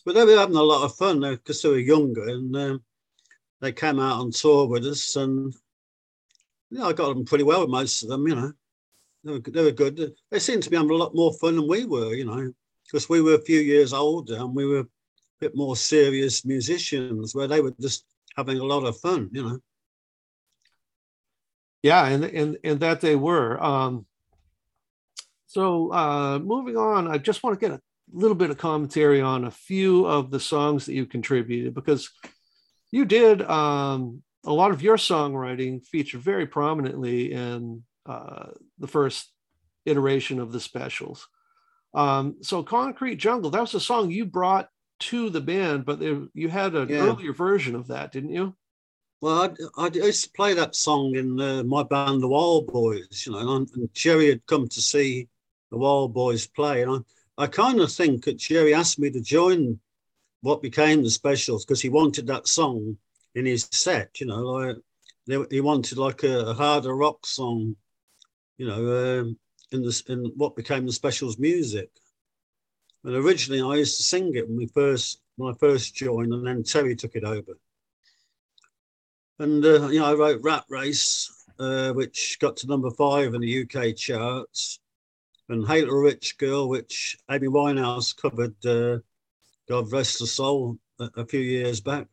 But 0.06 0.16
they 0.16 0.26
were 0.26 0.38
having 0.38 0.56
a 0.56 0.64
lot 0.64 0.86
of 0.86 0.96
fun 0.96 1.22
because 1.22 1.62
they 1.62 1.70
were 1.70 1.80
younger 1.80 2.28
and 2.30 2.56
um, 2.56 2.84
they 3.62 3.72
came 3.72 4.00
out 4.00 4.20
on 4.20 4.32
tour 4.32 4.68
with 4.68 4.86
us 4.86 5.16
and 5.16 5.54
yeah, 6.72 6.86
I 6.86 6.94
got 6.94 7.16
on 7.16 7.26
pretty 7.26 7.44
well 7.44 7.62
with 7.62 7.70
most 7.70 8.04
of 8.04 8.10
them, 8.10 8.28
you 8.28 8.36
know. 8.36 8.54
They 9.24 9.32
were, 9.34 9.40
they 9.40 9.64
were 9.64 9.72
good. 9.72 10.14
They 10.32 10.40
seemed 10.40 10.64
to 10.64 10.70
be 10.70 10.78
having 10.78 10.92
a 10.92 10.96
lot 10.96 11.16
more 11.16 11.34
fun 11.34 11.56
than 11.56 11.68
we 11.68 11.86
were, 11.86 12.14
you 12.14 12.26
know, 12.26 12.54
because 12.86 13.10
we 13.10 13.22
were 13.22 13.36
a 13.36 13.42
few 13.42 13.60
years 13.60 13.92
older 13.92 14.36
and 14.36 14.56
we 14.56 14.66
were 14.66 14.80
a 14.80 14.88
bit 15.40 15.56
more 15.56 15.76
serious 15.76 16.46
musicians 16.46 17.36
where 17.36 17.48
they 17.48 17.60
were 17.60 17.74
just 17.82 18.06
having 18.38 18.60
a 18.60 18.64
lot 18.64 18.86
of 18.86 18.98
fun, 19.00 19.30
you 19.34 19.44
know. 19.44 19.60
Yeah, 21.84 22.08
and 22.08 22.26
and 22.26 22.58
and 22.64 22.80
that 22.82 23.02
they 23.02 23.16
were. 23.16 23.62
Um, 23.64 24.06
so 25.48 25.92
uh, 25.94 26.40
moving 26.40 26.78
on, 26.78 27.08
I 27.08 27.18
just 27.18 27.42
want 27.42 27.60
to 27.60 27.68
get 27.68 27.76
a 27.76 27.82
little 28.12 28.36
bit 28.36 28.50
of 28.50 28.58
commentary 28.58 29.22
on 29.22 29.46
a 29.46 29.52
few 29.52 30.06
of 30.06 30.32
the 30.32 30.40
songs 30.40 30.86
that 30.86 30.94
you 30.94 31.06
contributed 31.06 31.74
because 31.74 32.10
you 32.92 33.06
did 33.06 33.42
um, 33.44 34.24
a 34.46 34.54
lot 34.54 34.72
of 34.72 34.82
your 34.82 34.98
songwriting 34.98 35.86
featured 35.86 36.22
very 36.22 36.48
prominently 36.48 37.32
in 37.32 37.84
uh, 38.06 38.48
the 38.80 38.88
first 38.88 39.32
iteration 39.86 40.40
of 40.40 40.52
the 40.52 40.60
specials. 40.60 41.28
Um, 41.94 42.38
so 42.42 42.64
Concrete 42.64 43.16
Jungle, 43.16 43.52
that 43.52 43.62
was 43.62 43.74
a 43.74 43.80
song 43.80 44.12
you 44.12 44.26
brought 44.26 44.70
to 45.02 45.30
the 45.30 45.42
band, 45.42 45.86
but 45.86 46.00
there, 46.00 46.22
you 46.34 46.50
had 46.50 46.76
an 46.76 46.90
Yeah. 46.90 47.06
earlier 47.06 47.34
version 47.34 47.76
of 47.76 47.88
that, 47.88 48.12
didn't 48.12 48.32
you? 48.32 48.56
Well, 49.22 49.56
I, 49.78 49.84
I 49.86 49.88
used 49.88 50.26
to 50.26 50.32
play 50.32 50.54
that 50.54 50.76
song 50.76 51.16
in 51.16 51.40
uh, 51.40 51.64
my 51.64 51.84
band, 51.84 52.22
the 52.22 52.28
Wild 52.28 52.68
Boys, 52.68 53.26
you 53.26 53.34
know, 53.34 53.56
and, 53.56 53.70
and 53.76 53.94
Jerry 53.94 54.30
had 54.30 54.46
come 54.46 54.68
to 54.70 54.82
see 54.82 55.28
the 55.72 55.78
Wild 55.78 56.14
Boys 56.14 56.48
play. 56.48 56.84
And 56.84 56.92
I, 56.92 56.98
I 57.40 57.48
kind 57.48 57.80
of 57.80 57.90
think 57.90 58.26
that 58.26 58.38
Jerry 58.38 58.74
asked 58.74 59.00
me 59.00 59.10
to 59.12 59.22
join 59.22 59.80
what 60.42 60.62
became 60.62 61.04
the 61.04 61.10
specials 61.10 61.64
because 61.64 61.82
he 61.82 61.88
wanted 61.88 62.28
that 62.28 62.50
song 62.50 62.98
in 63.34 63.46
his 63.46 63.66
set, 63.72 64.20
you 64.20 64.28
know, 64.28 64.42
like 64.42 64.76
they, 65.26 65.38
he 65.50 65.62
wanted 65.62 65.98
like 65.98 66.24
a, 66.24 66.48
a 66.48 66.54
harder 66.54 66.94
rock 66.94 67.26
song, 67.26 67.78
you 68.58 68.68
know, 68.68 69.22
um, 69.22 69.40
in 69.72 69.84
this 69.84 70.02
in 70.02 70.34
what 70.36 70.58
became 70.58 70.86
the 70.86 70.92
specials 70.92 71.40
music. 71.40 71.90
And 73.06 73.16
originally 73.16 73.62
I 73.62 73.80
used 73.80 73.96
to 73.98 74.04
sing 74.04 74.36
it 74.36 74.46
when 74.46 74.58
we 74.58 74.68
first 74.68 75.22
when 75.38 75.54
I 75.54 75.58
first 75.58 75.96
joined, 75.96 76.34
and 76.34 76.46
then 76.46 76.64
Terry 76.64 76.94
took 76.94 77.16
it 77.16 77.24
over. 77.24 77.58
And 79.40 79.64
uh, 79.64 79.88
you 79.88 80.00
know, 80.00 80.08
I 80.08 80.14
wrote 80.14 80.42
Rat 80.44 80.66
Race, 80.68 81.46
uh, 81.58 81.94
which 81.94 82.38
got 82.42 82.58
to 82.58 82.68
number 82.68 82.92
five 82.92 83.34
in 83.34 83.40
the 83.40 83.62
UK 83.64 83.96
charts, 83.96 84.82
and 85.50 85.68
Hey 85.68 85.82
Little 85.82 85.98
Rich 85.98 86.38
Girl, 86.38 86.70
which 86.70 87.18
Amy 87.30 87.48
Winehouse 87.48 88.16
covered. 88.16 88.56
Uh, 88.66 89.00
God 89.68 89.92
rest 89.92 90.20
her 90.20 90.28
soul, 90.28 90.78
a, 91.00 91.10
a 91.18 91.26
few 91.26 91.40
years 91.40 91.82
back. 91.82 92.08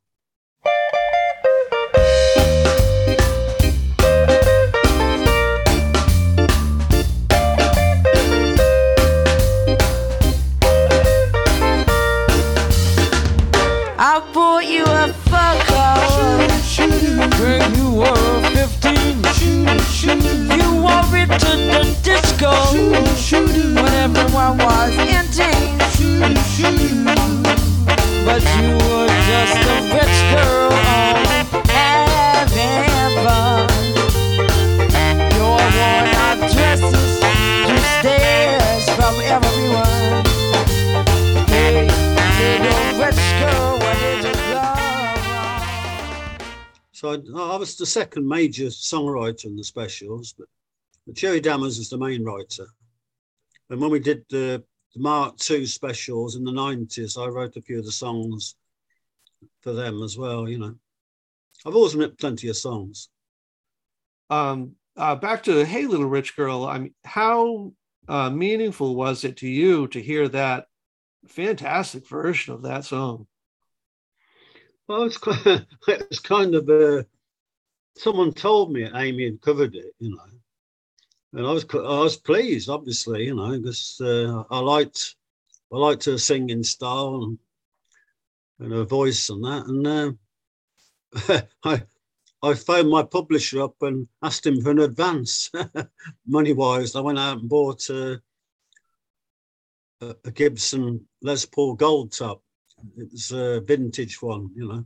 The 47.87 47.92
second 47.92 48.27
major 48.27 48.66
songwriter 48.66 49.44
in 49.44 49.55
the 49.55 49.62
specials, 49.62 50.35
but, 50.37 50.49
but 51.07 51.14
Jerry 51.14 51.40
Dammers 51.40 51.79
was 51.79 51.88
the 51.88 51.96
main 51.96 52.25
writer. 52.25 52.66
And 53.70 53.81
when 53.81 53.90
we 53.90 54.01
did 54.01 54.25
the, 54.29 54.64
the 54.92 55.01
Mark 55.01 55.37
II 55.49 55.64
specials 55.66 56.35
in 56.35 56.42
the 56.42 56.51
90s, 56.51 57.16
I 57.16 57.29
wrote 57.29 57.57
a 57.57 57.62
few 57.62 57.79
of 57.79 57.85
the 57.85 57.92
songs 57.92 58.57
for 59.61 59.72
them 59.72 60.03
as 60.03 60.18
well, 60.18 60.49
you 60.49 60.59
know. 60.59 60.75
I've 61.64 61.77
always 61.77 61.94
written 61.94 62.16
plenty 62.16 62.49
of 62.49 62.57
songs. 62.57 63.09
um, 64.31 64.72
uh, 64.96 65.14
back 65.14 65.44
to 65.44 65.64
Hey 65.64 65.87
Little 65.87 66.09
Rich 66.09 66.35
Girl. 66.35 66.64
I 66.64 66.79
mean, 66.79 66.94
how 67.05 67.72
uh, 68.09 68.31
meaningful 68.31 68.96
was 68.96 69.22
it 69.22 69.37
to 69.38 69.49
you 69.49 69.87
to 69.88 70.03
hear 70.03 70.27
that 70.29 70.66
fantastic 71.29 72.09
version 72.09 72.55
of 72.55 72.62
that 72.62 72.85
song? 72.85 73.29
Well, 74.88 75.05
it's 75.05 75.18
kind 75.18 75.66
it 75.88 76.07
was 76.09 76.18
kind 76.20 76.55
of 76.55 76.68
uh, 76.68 77.03
someone 77.97 78.33
told 78.33 78.73
me 78.73 78.89
Amy 78.95 79.25
had 79.25 79.41
covered 79.41 79.75
it, 79.75 79.95
you 79.99 80.11
know, 80.11 80.23
and 81.33 81.47
I 81.47 81.53
was 81.53 81.67
I 81.73 82.01
was 82.01 82.17
pleased, 82.17 82.69
obviously, 82.69 83.25
you 83.27 83.35
know, 83.35 83.59
because 83.59 84.01
uh, 84.01 84.45
I 84.51 84.59
liked 84.61 85.17
I 85.73 85.77
liked 85.79 86.05
her 86.05 86.19
singing 86.19 86.63
style 86.63 87.25
and, 87.25 87.39
and 88.61 88.73
her 88.73 88.85
voice 88.85 89.29
and 89.29 89.45
that, 89.45 89.67
and 89.67 89.87
uh, 89.87 91.43
I 91.65 91.83
I 92.43 92.55
phoned 92.55 92.91
my 92.91 93.03
publisher 93.03 93.63
up 93.63 93.75
and 93.83 94.07
asked 94.23 94.47
him 94.47 94.61
for 94.61 94.71
an 94.71 94.81
advance, 94.81 95.51
money 96.27 96.53
wise. 96.53 96.95
I 96.95 97.01
went 97.01 97.19
out 97.19 97.39
and 97.39 97.49
bought 97.49 97.89
a, 97.91 98.21
a 100.01 100.31
Gibson 100.31 101.07
Les 101.23 101.45
Paul 101.47 101.75
Gold 101.75 102.13
Top 102.13 102.43
it 102.97 103.11
was 103.13 103.33
a 103.33 103.61
vintage 103.61 104.21
one, 104.21 104.51
you 104.55 104.69
know. 104.69 104.85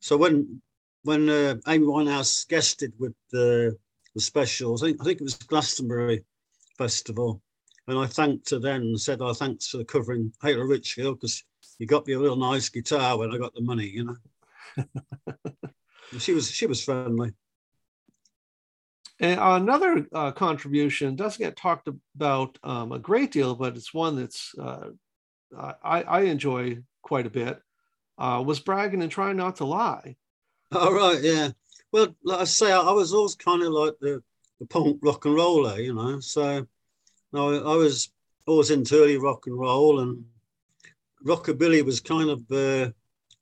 So 0.00 0.16
when 0.16 0.62
when 1.02 1.28
uh, 1.28 1.56
Amy 1.68 1.86
Winehouse 1.86 2.46
guested 2.48 2.92
with 2.98 3.14
the, 3.30 3.76
the 4.14 4.20
specials, 4.20 4.82
I 4.82 4.88
think, 4.88 5.00
I 5.00 5.04
think 5.04 5.20
it 5.20 5.24
was 5.24 5.34
Glastonbury 5.34 6.24
Festival, 6.78 7.42
and 7.86 7.98
I 7.98 8.06
thanked 8.06 8.50
her 8.50 8.58
then 8.58 8.82
and 8.82 9.00
said, 9.00 9.20
"Oh, 9.20 9.32
thanks 9.32 9.68
for 9.68 9.84
covering 9.84 10.32
Hater 10.42 10.66
Richfield 10.66 11.20
because 11.20 11.44
you 11.78 11.86
got 11.86 12.06
me 12.06 12.14
a 12.14 12.18
real 12.18 12.36
nice 12.36 12.68
guitar 12.68 13.18
when 13.18 13.32
I 13.32 13.38
got 13.38 13.54
the 13.54 13.62
money, 13.62 13.86
you 13.86 14.04
know." 14.04 14.16
She 16.18 16.32
was 16.32 16.50
she 16.50 16.66
was 16.66 16.82
friendly. 16.82 17.32
And 19.20 19.38
another 19.40 20.06
uh, 20.12 20.32
contribution 20.32 21.14
doesn't 21.14 21.44
get 21.44 21.56
talked 21.56 21.88
about 22.16 22.58
um, 22.64 22.92
a 22.92 22.98
great 22.98 23.30
deal, 23.30 23.54
but 23.54 23.76
it's 23.76 23.92
one 23.92 24.16
that's 24.16 24.54
uh, 24.58 24.88
I, 25.56 26.02
I 26.02 26.20
enjoy 26.22 26.78
quite 27.02 27.26
a 27.26 27.30
bit. 27.30 27.60
Uh, 28.18 28.42
was 28.44 28.60
bragging 28.60 29.02
and 29.02 29.10
trying 29.10 29.36
not 29.36 29.56
to 29.56 29.64
lie. 29.64 30.16
All 30.72 30.92
right, 30.92 31.20
yeah. 31.20 31.50
Well, 31.90 32.14
like 32.22 32.40
I 32.40 32.44
say, 32.44 32.70
I, 32.70 32.92
was 32.92 33.12
always 33.12 33.34
kind 33.34 33.60
of 33.64 33.72
like 33.72 33.94
the, 34.00 34.22
the 34.60 34.66
punk 34.66 35.00
rock 35.02 35.24
and 35.24 35.34
roller, 35.34 35.80
you 35.80 35.92
know. 35.92 36.20
So 36.20 36.64
no, 37.32 37.64
I 37.64 37.74
was 37.74 38.12
always 38.46 38.70
into 38.70 39.02
early 39.02 39.16
rock 39.16 39.48
and 39.48 39.58
roll, 39.58 39.98
and 39.98 40.24
rockabilly 41.26 41.84
was 41.84 41.98
kind 41.98 42.30
of 42.30 42.52
uh, 42.52 42.92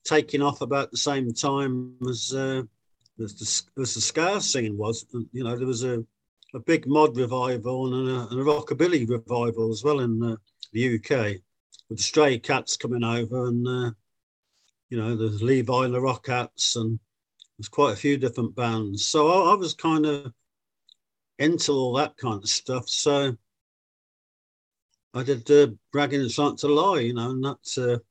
taking 0.04 0.40
off 0.40 0.62
about 0.62 0.90
the 0.90 0.96
same 0.96 1.34
time 1.34 1.96
as, 2.08 2.32
uh, 2.34 2.62
as, 3.22 3.34
the, 3.34 3.82
as 3.82 3.94
the 3.94 4.00
ska 4.00 4.40
scene 4.40 4.78
was. 4.78 5.04
You 5.32 5.44
know, 5.44 5.54
there 5.54 5.66
was 5.66 5.84
a, 5.84 6.02
a 6.54 6.60
big 6.60 6.86
mod 6.86 7.14
revival 7.14 7.92
and 7.92 8.08
a, 8.08 8.28
and 8.30 8.40
a 8.40 8.44
rockabilly 8.44 9.06
revival 9.06 9.70
as 9.70 9.84
well 9.84 10.00
in 10.00 10.18
the 10.72 10.94
UK, 10.94 11.42
with 11.90 11.98
the 11.98 12.02
Stray 12.02 12.38
Cats 12.38 12.78
coming 12.78 13.04
over 13.04 13.48
and, 13.48 13.68
uh, 13.68 13.90
you 14.88 14.96
know, 14.96 15.14
the 15.14 15.44
Levi 15.44 15.84
and 15.84 15.92
the 15.92 16.00
Rockats, 16.00 16.74
and 16.76 16.98
there's 17.58 17.68
quite 17.68 17.92
a 17.92 17.96
few 17.96 18.16
different 18.16 18.54
bands. 18.54 19.06
So 19.06 19.28
I, 19.28 19.52
I 19.52 19.54
was 19.54 19.74
kind 19.74 20.06
of 20.06 20.32
into 21.38 21.72
all 21.72 21.94
that 21.94 22.16
kind 22.16 22.42
of 22.42 22.48
stuff. 22.48 22.88
So 22.88 23.36
I 25.14 25.22
did 25.22 25.50
uh, 25.50 25.68
Bragging 25.92 26.20
Is 26.20 26.38
Right 26.38 26.56
to 26.58 26.68
Lie, 26.68 27.00
you 27.00 27.14
know, 27.14 27.30
and 27.30 27.44
that 27.44 28.02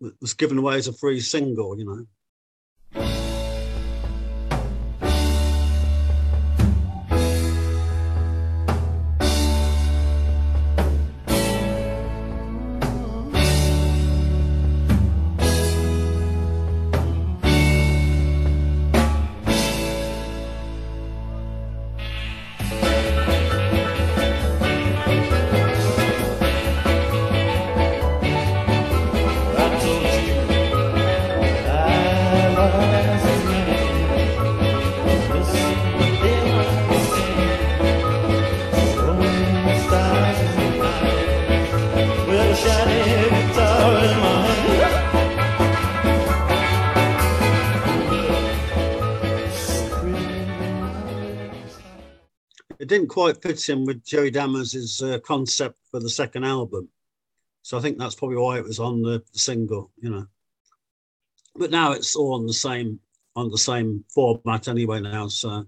uh, 0.00 0.10
was 0.20 0.34
given 0.34 0.58
away 0.58 0.76
as 0.76 0.88
a 0.88 0.92
free 0.92 1.20
single, 1.20 1.78
you 1.78 1.84
know. 1.84 2.06
It 53.30 53.42
didn't 53.42 53.42
quite 53.42 53.58
fit 53.58 53.68
in 53.72 53.84
with 53.84 54.04
Jerry 54.04 54.30
Dammers' 54.30 55.02
uh, 55.02 55.18
concept 55.20 55.78
for 55.90 56.00
the 56.00 56.10
second 56.10 56.44
album. 56.44 56.88
So 57.62 57.78
I 57.78 57.80
think 57.80 57.98
that's 57.98 58.14
probably 58.14 58.36
why 58.36 58.58
it 58.58 58.64
was 58.64 58.78
on 58.78 59.02
the 59.02 59.22
single, 59.32 59.90
you 60.00 60.10
know. 60.10 60.26
But 61.54 61.70
now 61.70 61.92
it's 61.92 62.16
all 62.16 62.34
on 62.34 62.46
the 62.46 62.52
same 62.52 63.00
on 63.36 63.50
the 63.50 63.58
same 63.58 64.04
format 64.08 64.68
anyway 64.68 65.00
now. 65.00 65.28
So 65.28 65.66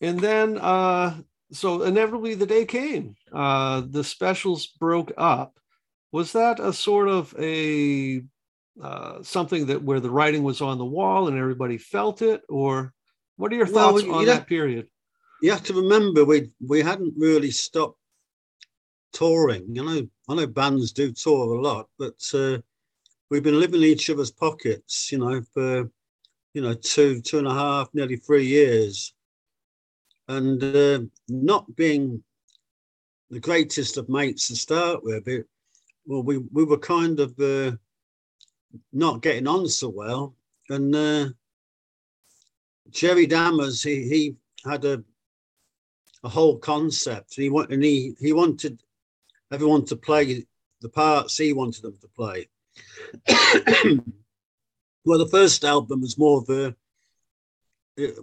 And 0.00 0.18
then, 0.20 0.58
uh, 0.58 1.20
so 1.52 1.82
inevitably 1.82 2.34
the 2.34 2.46
day 2.46 2.64
came. 2.64 3.14
Uh, 3.32 3.82
the 3.88 4.04
specials 4.04 4.66
broke 4.66 5.12
up. 5.16 5.58
Was 6.12 6.32
that 6.32 6.60
a 6.60 6.72
sort 6.72 7.08
of 7.08 7.34
a 7.38 8.22
uh, 8.82 9.22
something 9.22 9.66
that 9.66 9.82
where 9.82 10.00
the 10.00 10.10
writing 10.10 10.42
was 10.42 10.60
on 10.60 10.78
the 10.78 10.84
wall 10.84 11.28
and 11.28 11.38
everybody 11.38 11.78
felt 11.78 12.22
it, 12.22 12.42
or 12.48 12.92
what 13.36 13.52
are 13.52 13.56
your 13.56 13.66
Well, 13.66 13.92
thoughts 13.92 14.04
you 14.04 14.14
on 14.14 14.26
that 14.26 14.46
period? 14.46 14.88
You 15.42 15.50
have 15.50 15.64
to 15.64 15.74
remember 15.74 16.24
we 16.24 16.50
we 16.66 16.80
hadn't 16.80 17.14
really 17.18 17.50
stopped 17.50 17.98
touring. 19.12 19.74
You 19.74 19.84
know, 19.84 20.08
I 20.28 20.34
know 20.34 20.46
bands 20.46 20.92
do 20.92 21.12
tour 21.12 21.56
a 21.56 21.60
lot, 21.60 21.88
but 21.98 22.22
uh, 22.32 22.58
we've 23.28 23.42
been 23.42 23.60
living 23.60 23.82
in 23.82 23.88
each 23.88 24.08
other's 24.08 24.30
pockets, 24.30 25.10
you 25.10 25.18
know, 25.18 25.42
for 25.52 25.90
you 26.54 26.62
know 26.62 26.74
two 26.74 27.20
two 27.20 27.38
and 27.38 27.48
a 27.48 27.52
half, 27.52 27.88
nearly 27.92 28.16
three 28.16 28.46
years, 28.46 29.14
and 30.28 30.62
uh, 30.62 31.00
not 31.28 31.74
being 31.74 32.22
the 33.30 33.40
greatest 33.40 33.96
of 33.96 34.08
mates 34.08 34.46
to 34.46 34.56
start 34.56 35.02
with. 35.02 35.26
It, 35.26 35.46
well, 36.06 36.22
we 36.22 36.38
we 36.52 36.64
were 36.64 36.78
kind 36.78 37.18
of 37.18 37.38
uh, 37.40 37.72
not 38.92 39.22
getting 39.22 39.48
on 39.48 39.68
so 39.68 39.88
well, 39.88 40.36
and 40.68 40.94
uh, 40.94 41.28
Jerry 42.90 43.26
Dammers 43.26 43.82
he 43.82 44.08
he 44.08 44.36
had 44.64 44.84
a 44.84 45.02
a 46.24 46.28
whole 46.28 46.58
concept. 46.58 47.34
He 47.34 47.48
and 47.48 47.82
he 47.82 48.14
he 48.20 48.32
wanted 48.32 48.82
everyone 49.50 49.84
to 49.86 49.96
play 49.96 50.46
the 50.80 50.88
parts 50.88 51.36
he 51.36 51.52
wanted 51.52 51.82
them 51.82 51.98
to 52.00 52.08
play. 52.08 52.48
well, 55.04 55.18
the 55.18 55.28
first 55.30 55.64
album 55.64 56.00
was 56.00 56.18
more 56.18 56.40
of 56.40 56.50
a 56.50 56.74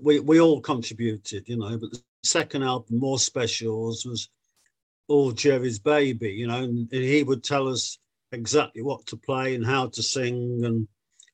we 0.02 0.20
we 0.20 0.42
all 0.42 0.62
contributed, 0.62 1.48
you 1.48 1.58
know, 1.58 1.78
but 1.78 1.92
the 1.92 2.02
second 2.24 2.64
album, 2.64 3.00
more 3.00 3.20
specials, 3.20 4.06
was 4.06 4.30
all 5.08 5.32
Jerry's 5.32 5.80
baby, 5.80 6.32
you 6.32 6.48
know, 6.48 6.64
and, 6.64 6.92
and 6.92 7.04
he 7.04 7.24
would 7.24 7.44
tell 7.44 7.68
us 7.68 7.98
exactly 8.32 8.82
what 8.82 9.06
to 9.08 9.18
play 9.18 9.56
and 9.56 9.66
how 9.66 9.88
to 9.88 10.04
sing, 10.04 10.62
and 10.64 10.88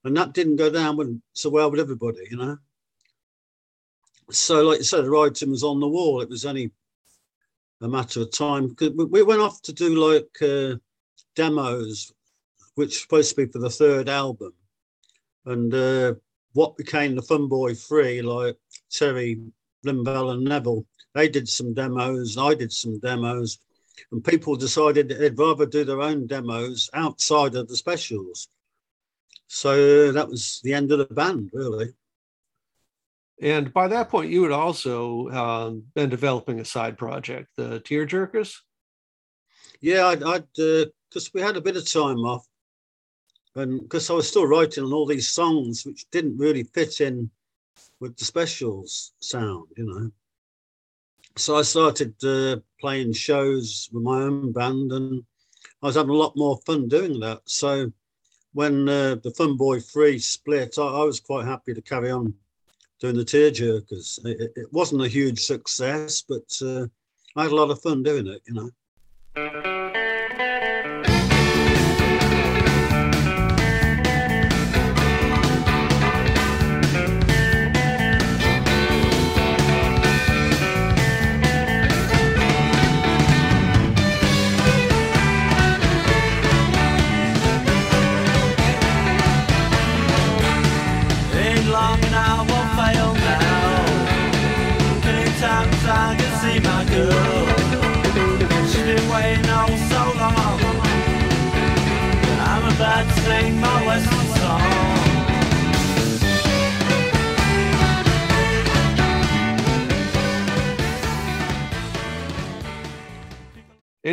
and 0.03 0.17
that 0.17 0.33
didn't 0.33 0.57
go 0.57 0.69
down 0.69 1.21
so 1.33 1.49
well 1.49 1.71
with 1.71 1.79
everybody, 1.79 2.27
you 2.29 2.37
know 2.37 2.57
so 4.31 4.63
like 4.63 4.79
you 4.79 4.83
said, 4.83 5.05
the 5.05 5.09
writing 5.09 5.51
was 5.51 5.63
on 5.63 5.79
the 5.79 5.87
wall. 5.87 6.21
It 6.21 6.29
was 6.29 6.45
only 6.45 6.71
a 7.81 7.87
matter 7.87 8.21
of 8.21 8.31
time. 8.31 8.75
we- 8.79 9.05
We 9.05 9.23
went 9.23 9.41
off 9.41 9.61
to 9.63 9.73
do 9.73 9.95
like 9.95 10.41
uh, 10.41 10.77
demos, 11.35 12.11
which 12.75 12.89
was 12.89 13.01
supposed 13.01 13.29
to 13.35 13.45
be 13.45 13.51
for 13.51 13.59
the 13.59 13.69
third 13.69 14.09
album, 14.09 14.53
and 15.45 15.73
uh, 15.73 16.13
what 16.53 16.77
became 16.77 17.15
the 17.15 17.21
Fun 17.21 17.47
Boy 17.47 17.73
Three, 17.75 18.21
like 18.21 18.57
Terry, 18.89 19.41
Lynval, 19.85 20.33
and 20.33 20.43
Neville. 20.43 20.85
They 21.13 21.29
did 21.29 21.47
some 21.47 21.73
demos. 21.73 22.37
I 22.37 22.53
did 22.55 22.71
some 22.73 22.99
demos, 22.99 23.59
and 24.11 24.23
people 24.23 24.55
decided 24.55 25.09
they'd 25.09 25.37
rather 25.37 25.65
do 25.65 25.83
their 25.85 26.01
own 26.01 26.27
demos 26.27 26.89
outside 26.93 27.55
of 27.55 27.67
the 27.67 27.77
specials. 27.77 28.47
So 29.47 30.09
uh, 30.09 30.11
that 30.13 30.27
was 30.27 30.59
the 30.63 30.73
end 30.73 30.91
of 30.91 30.99
the 30.99 31.05
band, 31.13 31.51
really. 31.53 31.93
And 33.41 33.73
by 33.73 33.87
that 33.89 34.09
point, 34.09 34.31
you 34.31 34.43
had 34.43 34.51
also 34.53 35.29
um, 35.29 35.83
been 35.93 36.09
developing 36.09 36.59
a 36.59 36.65
side 36.65 36.97
project, 36.97 37.49
the 37.57 37.79
Tear 37.81 38.05
Jerkers. 38.05 38.55
Yeah, 39.81 40.07
I'd, 40.07 40.45
because 40.53 41.33
we 41.33 41.41
had 41.41 41.57
a 41.57 41.61
bit 41.61 41.75
of 41.75 41.89
time 41.89 42.19
off, 42.19 42.45
and 43.55 43.81
because 43.81 44.09
I 44.09 44.13
was 44.13 44.27
still 44.27 44.47
writing 44.47 44.85
on 44.85 44.93
all 44.93 45.05
these 45.05 45.29
songs 45.29 45.85
which 45.85 46.09
didn't 46.11 46.37
really 46.37 46.63
fit 46.63 47.01
in 47.01 47.29
with 47.99 48.17
the 48.17 48.25
specials 48.25 49.13
sound, 49.19 49.67
you 49.75 49.85
know. 49.85 50.11
So 51.37 51.57
I 51.57 51.63
started 51.63 52.15
uh, 52.23 52.57
playing 52.79 53.13
shows 53.13 53.89
with 53.91 54.03
my 54.03 54.21
own 54.21 54.53
band, 54.53 54.93
and 54.93 55.23
I 55.83 55.87
was 55.87 55.95
having 55.95 56.11
a 56.11 56.13
lot 56.13 56.37
more 56.37 56.57
fun 56.65 56.87
doing 56.87 57.19
that. 57.19 57.41
So 57.45 57.91
when 58.53 58.87
uh, 58.87 59.15
the 59.15 59.31
Fun 59.31 59.57
Boy 59.57 59.81
Three 59.81 60.19
split, 60.19 60.75
I, 60.77 60.83
I 60.83 61.03
was 61.03 61.19
quite 61.19 61.45
happy 61.45 61.73
to 61.73 61.81
carry 61.81 62.11
on 62.11 62.33
doing 63.05 63.17
the 63.17 63.23
Tearjerkers. 63.23 64.25
It, 64.25 64.51
it- 64.55 64.73
wasn't 64.73 65.03
a 65.03 65.07
huge 65.07 65.39
success, 65.39 66.23
but 66.27 66.49
uh, 66.61 66.87
I 67.35 67.43
had 67.43 67.51
a 67.51 67.55
lot 67.55 67.69
of 67.69 67.81
fun 67.81 68.01
doing 68.01 68.25
it, 68.27 68.41
you 68.47 68.53
know. 68.55 70.04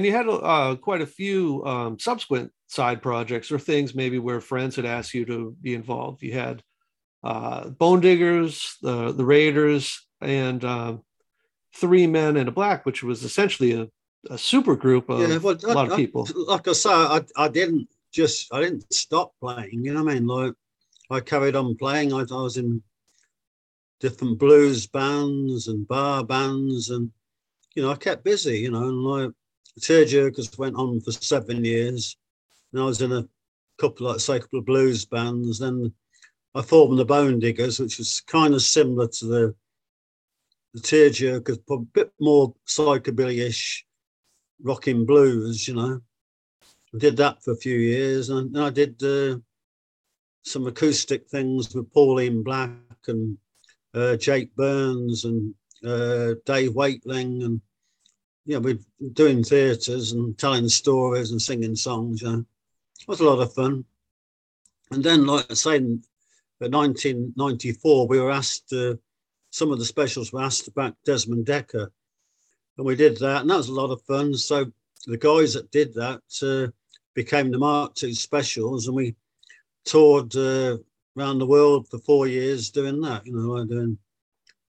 And 0.03 0.07
you 0.09 0.17
had 0.17 0.29
uh, 0.29 0.75
quite 0.75 1.01
a 1.01 1.07
few 1.07 1.65
um, 1.65 1.97
subsequent 1.97 2.51
side 2.67 3.01
projects 3.03 3.53
or 3.53 3.59
things 3.61 3.95
maybe 3.95 4.19
where 4.19 4.41
friends 4.41 4.75
had 4.75 4.85
asked 4.85 5.15
you 5.15 5.25
to 5.27 5.57
be 5.63 5.75
involved. 5.77 6.25
You 6.25 6.33
had 6.33 6.61
uh, 7.23 7.69
Bone 7.69 8.01
Diggers, 8.01 8.79
the, 8.83 9.13
the 9.13 9.25
Raiders, 9.25 10.05
and 10.21 10.65
um, 10.65 11.03
Three 11.77 12.09
Men 12.09 12.37
and 12.37 12.49
a 12.49 12.51
Black, 12.53 12.85
which 12.85 13.05
was 13.05 13.23
essentially 13.23 13.73
a 13.75 13.89
a 14.31 14.39
super 14.39 14.75
group 14.75 15.09
of 15.09 15.21
yeah, 15.21 15.37
well, 15.39 15.57
a 15.63 15.67
lot 15.73 15.91
of 15.91 15.97
people. 15.97 16.29
I- 16.29 16.53
like 16.53 16.67
I 16.67 16.73
say, 16.73 16.91
I, 16.91 17.21
I 17.37 17.47
didn't 17.49 17.89
just 18.13 18.53
I 18.53 18.61
didn't 18.61 18.93
stop 18.93 19.33
playing. 19.41 19.85
You 19.85 19.95
know 19.95 20.03
what 20.03 20.11
I 20.11 20.15
mean? 20.15 20.27
Like 20.27 20.55
I 21.13 21.21
carried 21.21 21.55
on 21.55 21.77
playing. 21.77 22.13
I, 22.13 22.21
I 22.21 22.43
was 22.43 22.57
in 22.57 22.83
different 24.01 24.39
blues 24.41 24.89
bands 24.89 25.69
and 25.69 25.87
bar 25.87 26.25
bands, 26.25 26.91
and 26.91 27.13
you 27.77 27.83
know 27.83 27.93
I 27.93 27.97
kept 27.97 28.25
busy. 28.25 28.59
You 28.59 28.73
know, 28.73 28.89
and 28.89 29.03
like 29.05 29.31
Tearjerkers 29.81 30.59
went 30.59 30.77
on 30.77 31.01
for 31.01 31.13
seven 31.13 31.65
years, 31.65 32.17
and 32.73 32.83
I 32.83 32.85
was 32.85 33.01
in 33.01 33.13
a 33.13 33.27
couple, 33.79 34.07
like 34.09 34.21
say, 34.21 34.37
a 34.37 34.41
couple 34.41 34.59
of 34.59 34.67
blues 34.67 35.05
bands. 35.05 35.59
Then 35.59 35.93
I 36.55 36.63
formed 36.63 36.99
the 36.99 37.05
Bone 37.05 37.39
Diggers, 37.39 37.81
which 37.81 37.99
was 37.99 38.21
kind 38.21 38.55
of 38.55 38.63
similar 38.63 39.09
to 39.09 39.27
the 39.27 39.55
the 40.75 40.81
Tearjerkers, 40.81 41.59
but 41.67 41.75
a 41.75 41.81
bit 41.81 42.13
more 42.19 42.55
psychobilly-ish 42.67 43.85
rocking 44.63 45.05
blues, 45.05 45.69
you 45.69 45.75
know. 45.75 46.01
I 46.95 46.99
did 46.99 47.17
that 47.19 47.43
for 47.43 47.53
a 47.53 47.57
few 47.57 47.77
years, 47.77 48.31
and 48.31 48.59
I 48.59 48.71
did 48.71 49.03
uh, 49.03 49.39
some 50.45 50.67
acoustic 50.67 51.29
things 51.29 51.75
with 51.75 51.93
Pauline 51.93 52.43
Black 52.43 52.71
and 53.07 53.37
uh, 53.95 54.17
Jake 54.17 54.55
Burns 54.57 55.25
and 55.25 55.55
uh, 55.85 56.35
Dave 56.47 56.75
Wakeling, 56.75 57.43
and 57.43 57.61
yeah, 58.45 58.59
we're 58.59 58.79
doing 59.13 59.45
theatres 59.45 60.13
and 60.13 60.37
telling 60.37 60.69
stories 60.69 61.31
and 61.31 61.41
singing 61.41 61.77
songs. 61.77 62.23
Know, 62.23 62.45
it 63.01 63.09
was 63.09 63.21
a 63.21 63.25
lot 63.25 63.41
of 63.41 63.55
fun. 63.55 63.85
And 64.91 65.03
then, 65.03 65.27
like 65.27 65.51
I 65.51 65.55
say, 65.55 65.77
in 65.77 66.03
1994, 66.59 68.07
we 68.09 68.21
were 68.21 68.31
asked. 68.31 68.73
Uh, 68.73 68.95
some 69.51 69.71
of 69.71 69.79
the 69.79 69.85
specials 69.85 70.33
were 70.33 70.43
asked 70.43 70.75
back 70.75 70.95
Desmond 71.05 71.47
Dekker, 71.47 71.89
and 72.79 72.87
we 72.87 72.97
did 72.97 73.19
that, 73.19 73.43
and 73.43 73.51
that 73.51 73.57
was 73.57 73.69
a 73.69 73.75
lot 73.75 73.91
of 73.91 74.03
fun. 74.03 74.35
So 74.35 74.71
the 75.07 75.19
guys 75.19 75.55
that 75.55 75.71
did 75.71 75.95
that 75.95 76.23
uh, 76.43 76.71
became 77.15 77.51
the 77.51 77.59
Mark 77.59 78.03
II 78.03 78.15
specials, 78.15 78.87
and 78.87 78.97
we 78.97 79.15
toured 79.85 80.35
uh, 80.37 80.79
around 81.17 81.39
the 81.39 81.47
world 81.47 81.89
for 81.89 81.99
four 81.99 82.27
years 82.27 82.71
doing 82.71 83.01
that. 83.03 83.27
You 83.27 83.35
know, 83.35 83.59
I 83.59 83.67
doing 83.67 83.99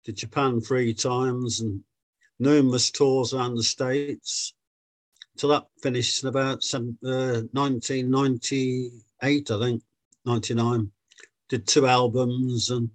did 0.04 0.18
Japan 0.18 0.60
three 0.62 0.94
times 0.94 1.62
and 1.62 1.84
numerous 2.42 2.92
tours 2.92 3.34
around 3.34 3.56
the 3.56 3.64
states. 3.64 4.54
Till 5.38 5.50
that 5.50 5.68
finished 5.82 6.24
in 6.24 6.30
about 6.30 6.64
uh, 6.74 7.44
1998, 7.54 9.52
I 9.52 9.60
think, 9.60 9.84
99. 10.26 10.92
Did 11.48 11.68
two 11.68 11.88
albums 11.88 12.70
and 12.70 12.90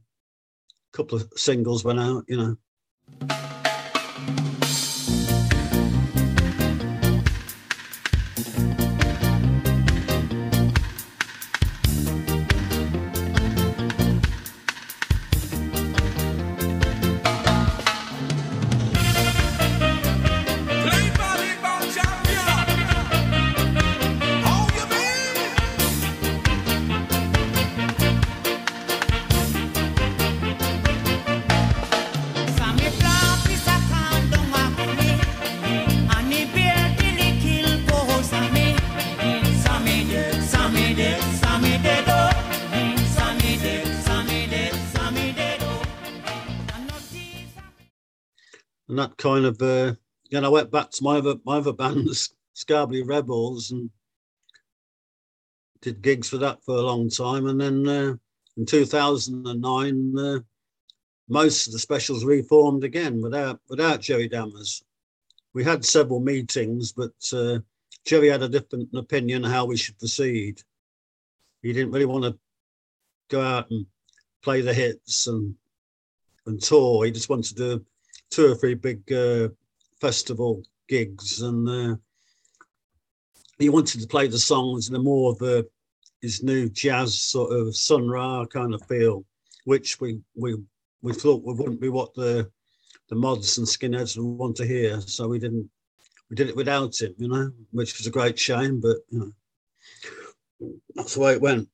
a 0.93 0.97
couple 0.97 1.17
of 1.19 1.33
singles 1.37 1.85
went 1.85 2.01
out. 2.01 2.25
You 2.29 2.37
know. 2.37 2.57
And 48.97 49.03
that 49.03 49.19
kind 49.19 49.45
of 49.45 49.61
uh 49.61 49.93
then 50.31 50.47
I 50.47 50.49
went 50.49 50.71
back 50.71 50.91
to 50.93 51.05
my 51.05 51.19
other 51.19 51.35
my 51.45 51.59
other 51.59 51.73
bands, 51.85 52.35
Skabilly 52.55 53.07
Rebels, 53.07 53.71
and 53.71 53.91
did 55.83 56.01
gigs 56.01 56.31
for 56.31 56.39
that 56.39 56.65
for 56.65 56.77
a 56.77 56.81
long 56.81 57.11
time. 57.11 57.47
And 57.47 57.61
then 57.61 57.87
uh, 57.87 58.15
in 58.57 58.65
2009, 58.65 60.19
uh, 60.19 60.39
most 61.29 61.67
of 61.67 61.75
the 61.75 61.79
specials 61.79 62.25
reformed 62.25 62.85
again 62.85 63.21
without 63.21 63.61
without 63.69 64.01
Jerry 64.01 64.31
Dammers. 64.31 64.83
We 65.53 65.63
had 65.63 65.85
several 65.85 66.21
meetings, 66.21 66.93
but 66.93 67.13
uh, 67.35 67.59
Jerry 68.07 68.31
had 68.31 68.45
a 68.45 68.49
different 68.49 68.89
opinion 68.95 69.43
how 69.43 69.67
we 69.67 69.77
should 69.77 69.99
proceed. 69.99 70.63
He 71.61 71.75
didn't 71.75 71.93
really 71.93 72.07
want 72.07 72.25
to 72.25 72.39
go 73.29 73.43
out 73.43 73.71
and 73.71 73.85
play 74.43 74.63
the 74.63 74.73
hits 74.73 75.27
and 75.27 75.55
and 76.47 76.63
tour. 76.63 77.05
He 77.05 77.11
just 77.11 77.29
wanted 77.29 77.55
to 77.59 77.77
do 77.79 77.87
two 78.31 78.53
or 78.53 78.55
three 78.55 78.75
big 78.75 79.11
uh, 79.13 79.49
festival 80.01 80.63
gigs, 80.89 81.43
and 81.43 81.69
uh, 81.69 81.97
he 83.59 83.69
wanted 83.69 84.01
to 84.01 84.07
play 84.07 84.27
the 84.27 84.39
songs 84.39 84.89
in 84.89 84.95
a 84.95 84.99
more 84.99 85.33
of 85.33 85.43
a 85.43 85.65
his 86.23 86.43
new 86.43 86.69
jazz 86.69 87.19
sort 87.19 87.53
of 87.53 87.77
Sun 87.77 88.09
Ra 88.09 88.45
kind 88.47 88.75
of 88.75 88.85
feel, 88.87 89.25
which 89.65 90.01
we 90.01 90.21
we 90.35 90.57
we 91.03 91.13
thought 91.13 91.43
wouldn't 91.45 91.81
be 91.81 91.89
what 91.89 92.15
the 92.15 92.51
the 93.09 93.17
mods 93.17 93.59
and 93.59 93.67
skinheads 93.67 94.17
would 94.17 94.25
want 94.25 94.57
to 94.57 94.67
hear, 94.67 95.01
so 95.01 95.29
we 95.29 95.39
didn't 95.39 95.71
we 96.29 96.37
did 96.37 96.49
it 96.49 96.57
without 96.57 97.01
him, 97.01 97.15
you 97.19 97.29
know, 97.29 97.51
which 97.71 97.97
was 97.99 98.07
a 98.07 98.11
great 98.11 98.39
shame, 98.39 98.81
but 98.81 98.97
you 99.11 99.19
know 100.61 100.73
that's 100.95 101.15
the 101.15 101.21
way 101.21 101.33
it 101.33 101.41
went. 101.41 101.69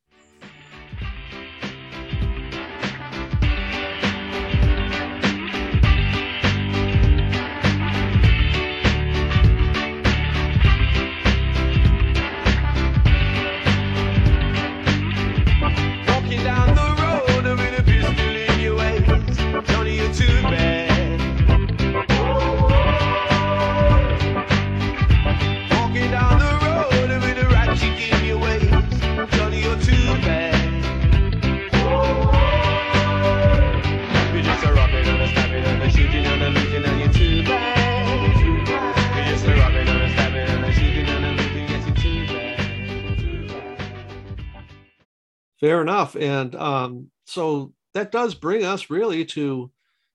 Fair 45.72 45.80
enough. 45.80 46.16
And 46.16 46.54
um, 46.54 47.10
so 47.24 47.72
that 47.94 48.12
does 48.12 48.34
bring 48.34 48.62
us 48.62 48.90
really 48.90 49.24
to 49.24 49.70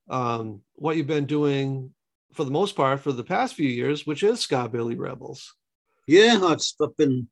um, 0.07 0.61
what 0.75 0.97
you've 0.97 1.07
been 1.07 1.25
doing 1.25 1.95
for 2.33 2.43
the 2.43 2.51
most 2.51 2.75
part 2.75 2.99
for 2.99 3.11
the 3.11 3.23
past 3.23 3.55
few 3.55 3.67
years, 3.67 4.05
which 4.05 4.21
is 4.21 4.45
Skabilly 4.45 4.99
Rebels. 4.99 5.55
Yeah, 6.05 6.39
I've, 6.43 6.95
been, 6.95 7.27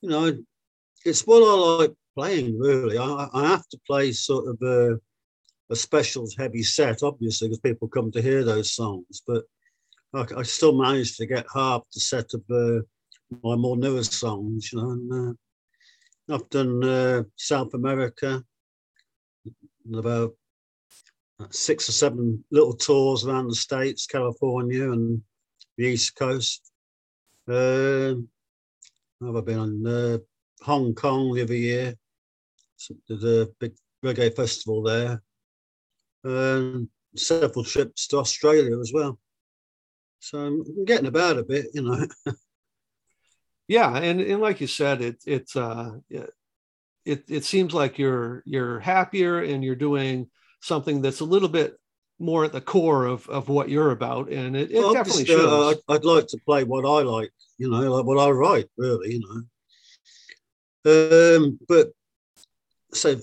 you 0.00 0.08
know, 0.10 0.32
it's 1.04 1.22
what 1.22 1.42
I 1.42 1.82
like 1.82 1.94
playing 2.16 2.56
really. 2.56 2.98
I, 2.98 3.28
I 3.34 3.48
have 3.48 3.66
to 3.70 3.80
play 3.84 4.12
sort 4.12 4.46
of 4.46 4.62
a, 4.62 5.00
a 5.72 5.74
specials 5.74 6.36
heavy 6.38 6.62
set, 6.62 7.02
obviously, 7.02 7.48
because 7.48 7.58
people 7.58 7.88
come 7.88 8.12
to 8.12 8.22
hear 8.22 8.44
those 8.44 8.76
songs. 8.76 9.22
But 9.26 9.42
I, 10.14 10.24
I 10.36 10.42
still 10.44 10.80
managed 10.80 11.16
to 11.16 11.26
get 11.26 11.46
half 11.52 11.82
the 11.92 11.98
set 11.98 12.32
of 12.32 12.42
uh, 12.48 12.82
my 13.42 13.56
more 13.56 13.76
newer 13.76 14.04
songs, 14.04 14.72
you 14.72 14.80
know. 14.80 14.90
And 14.90 15.30
uh, 15.30 15.32
I've 16.30 16.48
done 16.48 16.82
uh, 16.82 17.22
South 17.36 17.74
America, 17.74 18.42
about 19.94 20.34
six 21.50 21.88
or 21.88 21.92
seven 21.92 22.42
little 22.50 22.74
tours 22.74 23.26
around 23.26 23.48
the 23.48 23.54
states, 23.54 24.06
California, 24.06 24.90
and 24.90 25.20
the 25.76 25.84
East 25.84 26.16
Coast. 26.16 26.70
I've 27.46 29.44
been 29.44 29.58
on 29.58 29.86
uh, 29.86 30.18
Hong 30.62 30.94
Kong 30.94 31.34
the 31.34 31.42
other 31.42 31.54
year? 31.54 31.94
Did 33.08 33.24
a 33.24 33.48
big 33.60 33.74
reggae 34.04 34.34
festival 34.34 34.82
there. 34.82 35.22
Um, 36.24 36.88
several 37.16 37.64
trips 37.64 38.06
to 38.08 38.18
Australia 38.18 38.78
as 38.80 38.92
well. 38.92 39.18
So 40.20 40.38
I'm 40.38 40.84
getting 40.84 41.06
about 41.06 41.38
a 41.38 41.44
bit, 41.44 41.66
you 41.74 41.82
know. 41.82 42.06
Yeah, 43.68 43.96
and, 43.96 44.20
and 44.20 44.40
like 44.40 44.60
you 44.60 44.66
said, 44.66 45.00
it 45.00 45.22
it's 45.26 45.56
uh 45.56 45.92
it 47.04 47.24
it 47.28 47.44
seems 47.44 47.72
like 47.74 47.98
you're 47.98 48.42
you're 48.46 48.80
happier 48.80 49.42
and 49.42 49.64
you're 49.64 49.74
doing 49.74 50.28
something 50.60 51.02
that's 51.02 51.20
a 51.20 51.24
little 51.24 51.48
bit 51.48 51.78
more 52.18 52.44
at 52.44 52.52
the 52.52 52.60
core 52.60 53.06
of, 53.06 53.28
of 53.28 53.48
what 53.48 53.68
you're 53.68 53.90
about, 53.90 54.30
and 54.30 54.56
it, 54.56 54.70
it 54.70 54.78
Well, 54.78 54.92
definitely 54.92 55.22
obviously, 55.22 55.44
uh. 55.44 55.68
I'd, 55.70 55.76
I'd 55.88 56.04
like 56.04 56.26
to 56.28 56.38
play 56.46 56.64
what 56.64 56.86
I 56.86 57.02
like, 57.02 57.30
you 57.58 57.68
know, 57.68 57.92
like 57.92 58.04
what 58.04 58.18
I 58.18 58.30
write, 58.30 58.66
really, 58.76 59.14
you 59.14 59.46
know. 60.86 61.36
Um, 61.36 61.58
but 61.68 61.88
so 62.92 63.16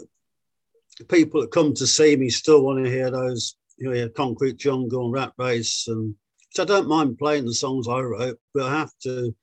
people 1.08 1.42
that 1.42 1.52
come 1.52 1.74
to 1.76 1.88
see 1.88 2.16
me 2.16 2.30
still 2.30 2.64
want 2.64 2.84
to 2.84 2.92
hear 2.92 3.10
those, 3.10 3.56
you 3.78 3.92
know, 3.92 4.10
Concrete 4.10 4.58
Jungle 4.58 5.06
and 5.06 5.14
Rat 5.14 5.34
Race, 5.38 5.88
and 5.88 6.16
so 6.52 6.64
I 6.64 6.66
don't 6.66 6.88
mind 6.88 7.18
playing 7.18 7.46
the 7.46 7.54
songs 7.54 7.88
I 7.88 8.02
wrote, 8.02 8.40
but 8.54 8.64
I 8.64 8.78
have 8.80 8.92
to 9.04 9.34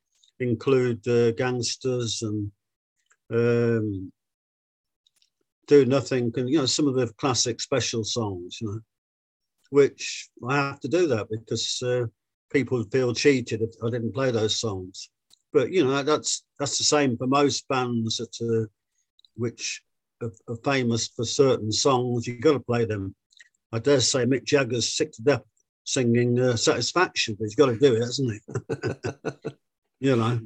include 0.41 1.07
uh, 1.09 1.33
gangsters 1.33 2.23
and 2.23 2.51
um, 3.33 4.13
do 5.67 5.85
nothing, 5.85 6.33
and 6.37 6.49
you 6.49 6.59
know, 6.59 6.67
some 6.67 6.89
of 6.89 6.95
the 6.95 7.09
classic 7.19 7.61
special 7.61 8.05
songs, 8.05 8.59
you 8.61 8.69
know 8.69 8.81
which 9.71 10.29
I 10.49 10.57
have 10.57 10.81
to 10.81 10.89
do 10.89 11.07
that 11.09 11.29
because 11.31 11.81
uh, 11.83 12.07
people 12.51 12.79
would 12.79 12.93
feel 12.93 13.15
cheated 13.15 13.63
if 13.63 13.71
I 13.85 13.91
didn't 13.91 14.15
play 14.15 14.31
those 14.31 14.61
songs. 14.61 15.11
But 15.53 15.71
you 15.73 15.85
know 15.85 16.03
that's 16.03 16.45
that's 16.59 16.79
the 16.79 16.85
same 16.85 17.17
for 17.17 17.27
most 17.27 17.67
bands 17.69 18.19
that 18.19 18.37
uh, 18.43 18.67
which 19.35 19.83
are, 20.23 20.33
are 20.49 20.57
famous 20.65 21.09
for 21.09 21.25
certain 21.25 21.73
songs. 21.73 22.27
You've 22.27 22.41
got 22.43 22.53
to 22.53 22.61
play 22.61 22.85
them. 22.85 23.15
I 23.73 23.79
dare 23.79 24.01
say 24.01 24.25
Mick 24.25 24.45
Jagger's 24.45 24.95
sick 24.95 25.13
to 25.13 25.23
death 25.23 25.43
singing 25.85 26.39
uh, 26.39 26.57
"Satisfaction," 26.57 27.37
but 27.39 27.45
he's 27.45 27.55
got 27.55 27.67
to 27.67 27.79
do 27.79 27.95
it, 27.95 28.01
hasn't 28.01 28.33
he? 28.33 29.51
you 30.01 30.17
know, 30.17 30.41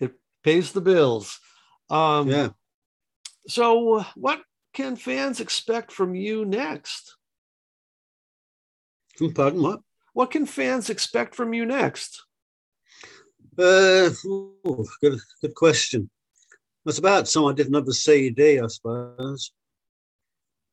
it 0.00 0.12
Pays 0.42 0.70
the 0.70 0.80
bills. 0.80 1.40
Um, 1.90 2.28
yeah. 2.28 2.50
So, 3.48 4.04
what 4.14 4.42
can 4.72 4.94
fans 4.94 5.40
expect 5.40 5.90
from 5.90 6.14
you 6.14 6.44
next? 6.44 7.16
Pardon 9.34 9.60
what? 9.60 9.80
What 10.12 10.30
can 10.30 10.46
fans 10.46 10.88
expect 10.88 11.34
from 11.34 11.52
you 11.52 11.66
next? 11.66 12.24
Uh, 13.58 14.10
ooh, 14.24 14.86
good, 15.00 15.18
good 15.42 15.54
question. 15.54 16.10
It's 16.84 16.98
about 16.98 17.26
time 17.26 17.46
I 17.46 17.52
did 17.52 17.66
another 17.66 17.92
CD, 17.92 18.60
I 18.60 18.68
suppose. 18.68 19.50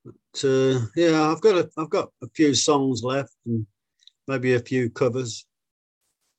But 0.06 0.44
uh, 0.44 0.82
yeah, 0.96 1.32
I've 1.32 1.42
got 1.42 1.56
a, 1.56 1.70
I've 1.78 1.90
got 1.90 2.10
a 2.22 2.28
few 2.36 2.54
songs 2.54 3.04
left 3.04 3.34
and 3.48 3.66
maybe 4.28 4.54
a 4.54 4.60
few 4.60 4.92
covers. 4.92 5.48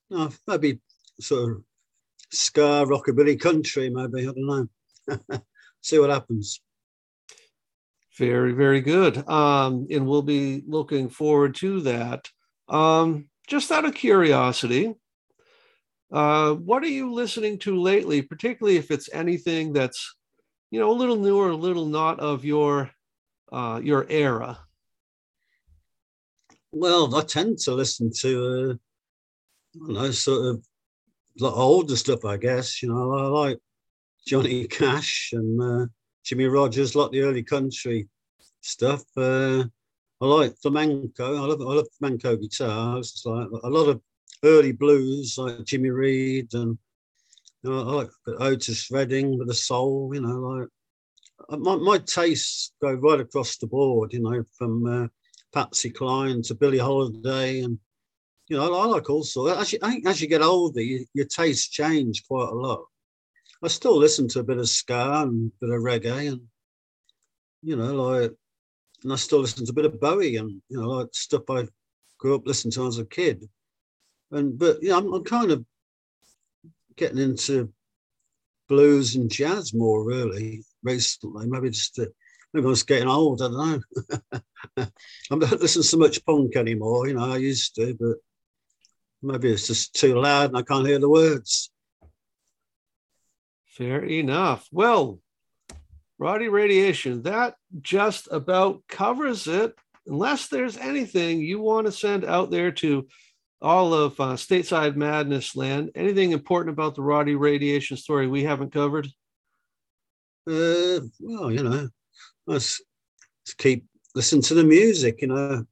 No, 0.08 0.30
maybe 0.46 0.80
sort 1.20 1.52
of 1.52 1.62
ska, 2.30 2.84
rockabilly, 2.86 3.38
country. 3.38 3.90
Maybe 3.90 4.22
I 4.28 4.32
don't 4.32 4.68
know. 5.08 5.40
See 5.82 5.98
what 5.98 6.10
happens. 6.10 6.60
Very, 8.16 8.52
very 8.52 8.80
good. 8.80 9.28
Um, 9.28 9.86
and 9.90 10.06
we'll 10.06 10.22
be 10.22 10.62
looking 10.66 11.08
forward 11.08 11.56
to 11.56 11.80
that. 11.82 12.30
Um, 12.68 13.28
just 13.48 13.72
out 13.72 13.84
of 13.84 13.94
curiosity, 13.94 14.94
uh, 16.12 16.54
what 16.54 16.82
are 16.84 16.88
you 16.88 17.12
listening 17.12 17.58
to 17.58 17.76
lately, 17.76 18.22
particularly 18.22 18.78
if 18.78 18.90
it's 18.90 19.12
anything 19.12 19.72
that's, 19.72 20.14
you 20.70 20.78
know, 20.78 20.90
a 20.90 20.94
little 20.94 21.16
newer, 21.16 21.50
a 21.50 21.56
little 21.56 21.86
not 21.86 22.20
of 22.20 22.44
your 22.44 22.90
uh, 23.52 23.80
your 23.82 24.06
era? 24.08 24.58
Well, 26.70 27.14
I 27.14 27.22
tend 27.22 27.58
to 27.58 27.72
listen 27.72 28.10
to, 28.20 28.70
uh, 28.70 28.74
I 29.74 29.86
don't 29.86 29.94
know, 29.94 30.10
sort 30.12 30.46
of 30.46 30.64
older 31.42 31.96
stuff, 31.96 32.24
I 32.24 32.36
guess. 32.36 32.82
You 32.82 32.90
know, 32.90 33.12
I 33.12 33.26
like 33.26 33.58
Johnny 34.26 34.66
Cash 34.66 35.30
and 35.32 35.60
uh, 35.60 35.86
Jimmie 36.24 36.46
Rodgers, 36.46 36.94
like 36.94 37.10
the 37.10 37.22
early 37.22 37.42
country 37.42 38.08
stuff. 38.60 39.02
Uh, 39.16 39.64
I 40.20 40.26
like 40.26 40.56
flamenco. 40.62 41.36
I 41.36 41.46
love, 41.46 41.60
I 41.60 41.64
love 41.64 41.86
flamenco 41.98 42.36
guitars. 42.36 43.12
It's 43.12 43.26
like 43.26 43.48
a 43.62 43.68
lot 43.68 43.88
of 43.88 44.00
early 44.42 44.72
blues, 44.72 45.36
like 45.36 45.64
Jimmy 45.64 45.90
Reed, 45.90 46.54
and 46.54 46.78
you 47.62 47.70
know, 47.70 47.80
I 47.80 47.92
like 47.92 48.10
Otis 48.40 48.90
Redding 48.90 49.38
with 49.38 49.48
the 49.48 49.54
soul. 49.54 50.10
You 50.14 50.22
know, 50.22 50.40
like 50.40 50.68
uh, 51.50 51.56
my, 51.56 51.76
my 51.76 51.98
tastes 51.98 52.72
go 52.80 52.92
right 52.92 53.20
across 53.20 53.56
the 53.56 53.66
board. 53.66 54.12
You 54.12 54.20
know, 54.20 54.44
from 54.56 54.86
uh, 54.86 55.08
Patsy 55.52 55.90
Cline 55.90 56.42
to 56.42 56.54
Billie 56.54 56.78
Holiday, 56.78 57.60
and 57.60 57.78
you 58.54 58.60
know, 58.60 58.72
I, 58.72 58.84
I 58.84 58.86
like 58.86 59.10
all 59.10 59.24
sorts. 59.24 59.60
As 59.60 59.72
you, 59.72 59.78
I 59.82 59.90
think 59.90 60.06
as 60.06 60.22
you 60.22 60.28
get 60.28 60.42
older, 60.42 60.80
you, 60.80 61.04
your 61.12 61.26
tastes 61.26 61.68
change 61.68 62.24
quite 62.28 62.50
a 62.50 62.54
lot. 62.54 62.84
I 63.64 63.68
still 63.68 63.96
listen 63.96 64.28
to 64.28 64.40
a 64.40 64.44
bit 64.44 64.58
of 64.58 64.68
ska 64.68 65.22
and 65.22 65.50
a 65.50 65.66
bit 65.66 65.74
of 65.74 65.82
reggae, 65.82 66.28
and 66.28 66.42
you 67.62 67.74
know, 67.74 67.94
like, 67.94 68.30
and 69.02 69.12
I 69.12 69.16
still 69.16 69.40
listen 69.40 69.66
to 69.66 69.72
a 69.72 69.74
bit 69.74 69.86
of 69.86 70.00
Bowie 70.00 70.36
and 70.36 70.62
you 70.68 70.80
know, 70.80 70.88
like 70.88 71.08
stuff 71.12 71.42
I 71.50 71.66
grew 72.18 72.36
up 72.36 72.46
listening 72.46 72.70
to 72.72 72.86
as 72.86 72.98
a 72.98 73.04
kid. 73.04 73.42
And 74.30 74.56
but 74.56 74.78
yeah, 74.82 74.96
I'm, 74.96 75.12
I'm 75.12 75.24
kind 75.24 75.50
of 75.50 75.64
getting 76.96 77.18
into 77.18 77.72
blues 78.68 79.16
and 79.16 79.28
jazz 79.28 79.74
more 79.74 80.04
really 80.04 80.62
recently. 80.84 81.48
Maybe 81.48 81.70
just 81.70 81.98
uh, 81.98 82.06
maybe 82.52 82.68
I'm 82.68 82.72
just 82.72 82.86
getting 82.86 83.08
old. 83.08 83.42
I 83.42 83.48
don't 83.48 83.82
know. 84.76 84.86
I'm 85.32 85.38
not 85.40 85.60
listening 85.60 85.82
so 85.82 85.98
much 85.98 86.24
punk 86.24 86.54
anymore. 86.54 87.08
You 87.08 87.14
know, 87.14 87.32
I 87.32 87.38
used 87.38 87.74
to, 87.74 87.96
but 87.98 88.18
maybe 89.24 89.50
it's 89.50 89.66
just 89.66 89.94
too 89.94 90.20
loud 90.20 90.50
and 90.50 90.58
I 90.58 90.62
can't 90.62 90.86
hear 90.86 90.98
the 90.98 91.08
words. 91.08 91.70
Fair 93.66 94.04
enough. 94.04 94.68
Well, 94.70 95.18
Roddy 96.18 96.48
Radiation, 96.48 97.22
that 97.22 97.56
just 97.82 98.28
about 98.30 98.82
covers 98.88 99.48
it. 99.48 99.74
Unless 100.06 100.48
there's 100.48 100.76
anything 100.76 101.40
you 101.40 101.60
want 101.60 101.86
to 101.86 101.92
send 101.92 102.24
out 102.24 102.50
there 102.50 102.70
to 102.72 103.08
all 103.60 103.94
of 103.94 104.20
uh, 104.20 104.34
stateside 104.34 104.96
madness 104.96 105.56
land, 105.56 105.90
anything 105.94 106.32
important 106.32 106.72
about 106.72 106.94
the 106.94 107.02
Roddy 107.02 107.34
Radiation 107.34 107.96
story 107.96 108.26
we 108.26 108.44
haven't 108.44 108.72
covered? 108.72 109.06
Uh, 110.46 111.00
well, 111.18 111.50
you 111.50 111.62
know, 111.62 111.88
let's, 112.46 112.80
let's 113.42 113.54
keep 113.56 113.86
listening 114.14 114.42
to 114.42 114.54
the 114.54 114.64
music. 114.64 115.22
You 115.22 115.28
know, 115.28 115.64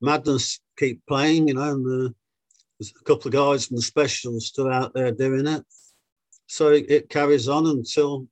madness 0.00 0.60
keep 0.78 1.00
playing. 1.08 1.48
You 1.48 1.54
know, 1.54 1.72
and 1.72 1.84
the, 1.84 2.14
there's 2.80 2.94
a 2.98 3.04
couple 3.04 3.28
of 3.28 3.34
guys 3.34 3.66
from 3.66 3.76
the 3.76 3.82
specials 3.82 4.46
still 4.46 4.72
out 4.72 4.94
there 4.94 5.12
doing 5.12 5.46
it. 5.46 5.62
So 6.46 6.68
it, 6.68 6.86
it 6.90 7.10
carries 7.10 7.46
on 7.46 7.66
until 7.66 8.26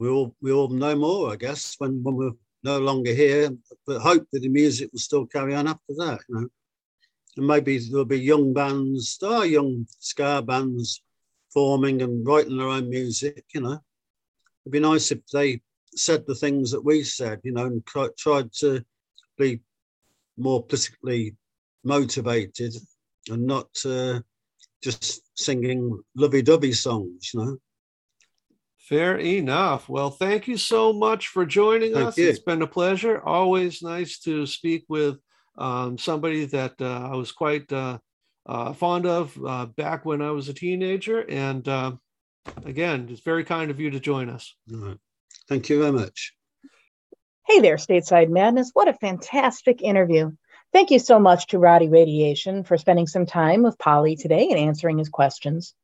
we 0.00 0.08
all 0.08 0.34
we 0.42 0.50
all 0.50 0.68
know 0.68 0.96
more, 0.96 1.32
I 1.32 1.36
guess, 1.36 1.76
when 1.78 2.02
when 2.02 2.16
we're 2.16 2.32
no 2.64 2.80
longer 2.80 3.14
here. 3.14 3.50
But 3.86 4.00
hope 4.00 4.26
that 4.32 4.40
the 4.40 4.48
music 4.48 4.90
will 4.92 4.98
still 4.98 5.26
carry 5.26 5.54
on 5.54 5.68
after 5.68 5.94
that. 5.98 6.20
You 6.28 6.34
know, 6.34 6.48
and 7.36 7.46
maybe 7.46 7.78
there'll 7.78 8.04
be 8.04 8.18
young 8.18 8.52
bands, 8.52 9.16
there 9.20 9.30
are 9.30 9.46
young 9.46 9.86
ska 10.00 10.42
bands 10.42 11.00
forming 11.54 12.02
and 12.02 12.26
writing 12.26 12.56
their 12.56 12.68
own 12.68 12.90
music. 12.90 13.44
You 13.54 13.60
know, 13.60 13.78
it'd 14.64 14.72
be 14.72 14.80
nice 14.80 15.12
if 15.12 15.24
they 15.32 15.62
said 15.94 16.26
the 16.26 16.34
things 16.34 16.72
that 16.72 16.84
we 16.84 17.04
said. 17.04 17.40
You 17.44 17.52
know, 17.52 17.66
and 17.66 17.86
tried 17.86 18.52
to 18.54 18.84
be 19.38 19.60
more 20.36 20.64
politically 20.64 21.36
motivated 21.84 22.74
and 23.28 23.46
not 23.46 23.68
uh, 23.84 24.20
just 24.82 25.22
singing 25.38 26.02
lovey-dovey 26.16 26.72
songs. 26.72 27.30
You 27.32 27.40
know. 27.40 27.56
Fair 28.78 29.16
enough. 29.16 29.88
Well, 29.88 30.10
thank 30.10 30.48
you 30.48 30.56
so 30.56 30.92
much 30.92 31.28
for 31.28 31.46
joining 31.46 31.94
Thank 31.94 32.08
us. 32.08 32.18
you. 32.18 32.28
It's 32.28 32.40
been 32.40 32.62
a 32.62 32.66
pleasure. 32.66 33.22
Always 33.22 33.80
nice 33.80 34.18
to 34.20 34.44
speak 34.44 34.84
with 34.88 35.18
um, 35.56 35.96
somebody 35.96 36.46
that 36.46 36.74
uh, 36.80 37.08
I 37.12 37.16
was 37.16 37.30
quite 37.32 37.72
uh, 37.72 37.98
uh, 38.44 38.72
fond 38.72 39.06
of 39.06 39.38
uh, 39.46 39.66
back 39.66 40.04
when 40.04 40.20
I 40.20 40.32
was 40.32 40.48
a 40.48 40.54
teenager. 40.54 41.20
And 41.20 41.66
uh, 41.68 41.92
again, 42.66 43.06
it's 43.08 43.22
very 43.22 43.44
kind 43.44 43.70
of 43.70 43.78
you 43.78 43.90
to 43.90 44.00
join 44.00 44.28
us. 44.28 44.54
All 44.72 44.80
right. 44.80 44.98
Thank 45.48 45.68
you 45.68 45.78
very 45.78 45.92
much. 45.92 46.34
Hey 47.46 47.60
there, 47.60 47.76
Stateside 47.76 48.30
Madness. 48.30 48.70
What 48.74 48.88
a 48.88 48.94
fantastic 48.94 49.80
interview. 49.80 50.32
Thank 50.72 50.90
you 50.90 50.98
so 50.98 51.18
much 51.18 51.48
to 51.48 51.58
Roddy 51.58 51.88
Radiation 51.88 52.64
for 52.64 52.78
spending 52.78 53.06
some 53.06 53.26
time 53.26 53.62
with 53.62 53.78
Polly 53.78 54.16
today 54.16 54.48
and 54.48 54.58
answering 54.58 54.96
his 54.96 55.10
questions. 55.10 55.74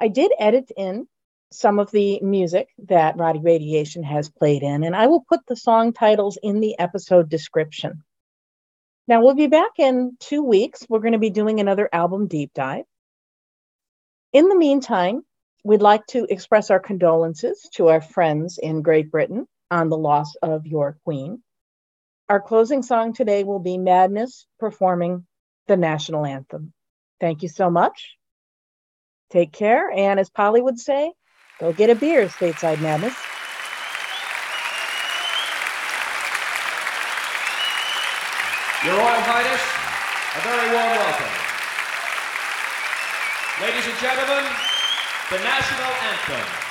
I 0.00 0.06
did 0.06 0.30
edit 0.38 0.70
in 0.76 1.08
some 1.50 1.80
of 1.80 1.90
the 1.90 2.20
music 2.20 2.68
that 2.86 3.16
Roddy 3.16 3.40
Radiation 3.40 4.04
has 4.04 4.30
played 4.30 4.62
in, 4.62 4.84
and 4.84 4.94
I 4.94 5.08
will 5.08 5.24
put 5.28 5.40
the 5.46 5.56
song 5.56 5.92
titles 5.92 6.38
in 6.40 6.60
the 6.60 6.78
episode 6.78 7.28
description. 7.28 8.04
Now, 9.08 9.20
we'll 9.20 9.34
be 9.34 9.48
back 9.48 9.72
in 9.78 10.16
two 10.20 10.42
weeks. 10.42 10.86
We're 10.88 11.00
going 11.00 11.12
to 11.12 11.18
be 11.18 11.30
doing 11.30 11.60
another 11.60 11.88
album 11.92 12.28
deep 12.28 12.52
dive. 12.54 12.84
In 14.32 14.48
the 14.48 14.56
meantime, 14.56 15.22
we'd 15.64 15.82
like 15.82 16.06
to 16.08 16.26
express 16.28 16.70
our 16.70 16.80
condolences 16.80 17.68
to 17.74 17.88
our 17.88 18.00
friends 18.00 18.58
in 18.58 18.82
Great 18.82 19.10
Britain 19.10 19.46
on 19.70 19.88
the 19.88 19.98
loss 19.98 20.34
of 20.36 20.66
your 20.66 20.98
queen. 21.04 21.42
Our 22.28 22.40
closing 22.40 22.82
song 22.82 23.12
today 23.12 23.44
will 23.44 23.58
be 23.58 23.76
Madness 23.76 24.46
performing 24.58 25.26
the 25.66 25.76
national 25.76 26.24
anthem. 26.24 26.72
Thank 27.20 27.42
you 27.42 27.48
so 27.50 27.68
much. 27.68 28.16
Take 29.30 29.52
care. 29.52 29.90
And 29.90 30.18
as 30.18 30.30
Polly 30.30 30.62
would 30.62 30.78
say, 30.78 31.12
go 31.60 31.72
get 31.74 31.90
a 31.90 31.94
beer, 31.94 32.26
Stateside 32.28 32.80
Madness. 32.80 33.14
Your 38.84 38.96
Royal 38.96 39.20
Highness, 39.20 39.64
a 40.36 40.40
very 40.44 40.68
warm 40.72 40.92
welcome. 40.96 41.34
Ladies 43.60 43.86
and 43.86 43.98
gentlemen, 44.00 44.44
the 45.30 45.38
national 45.44 45.92
anthem. 46.08 46.63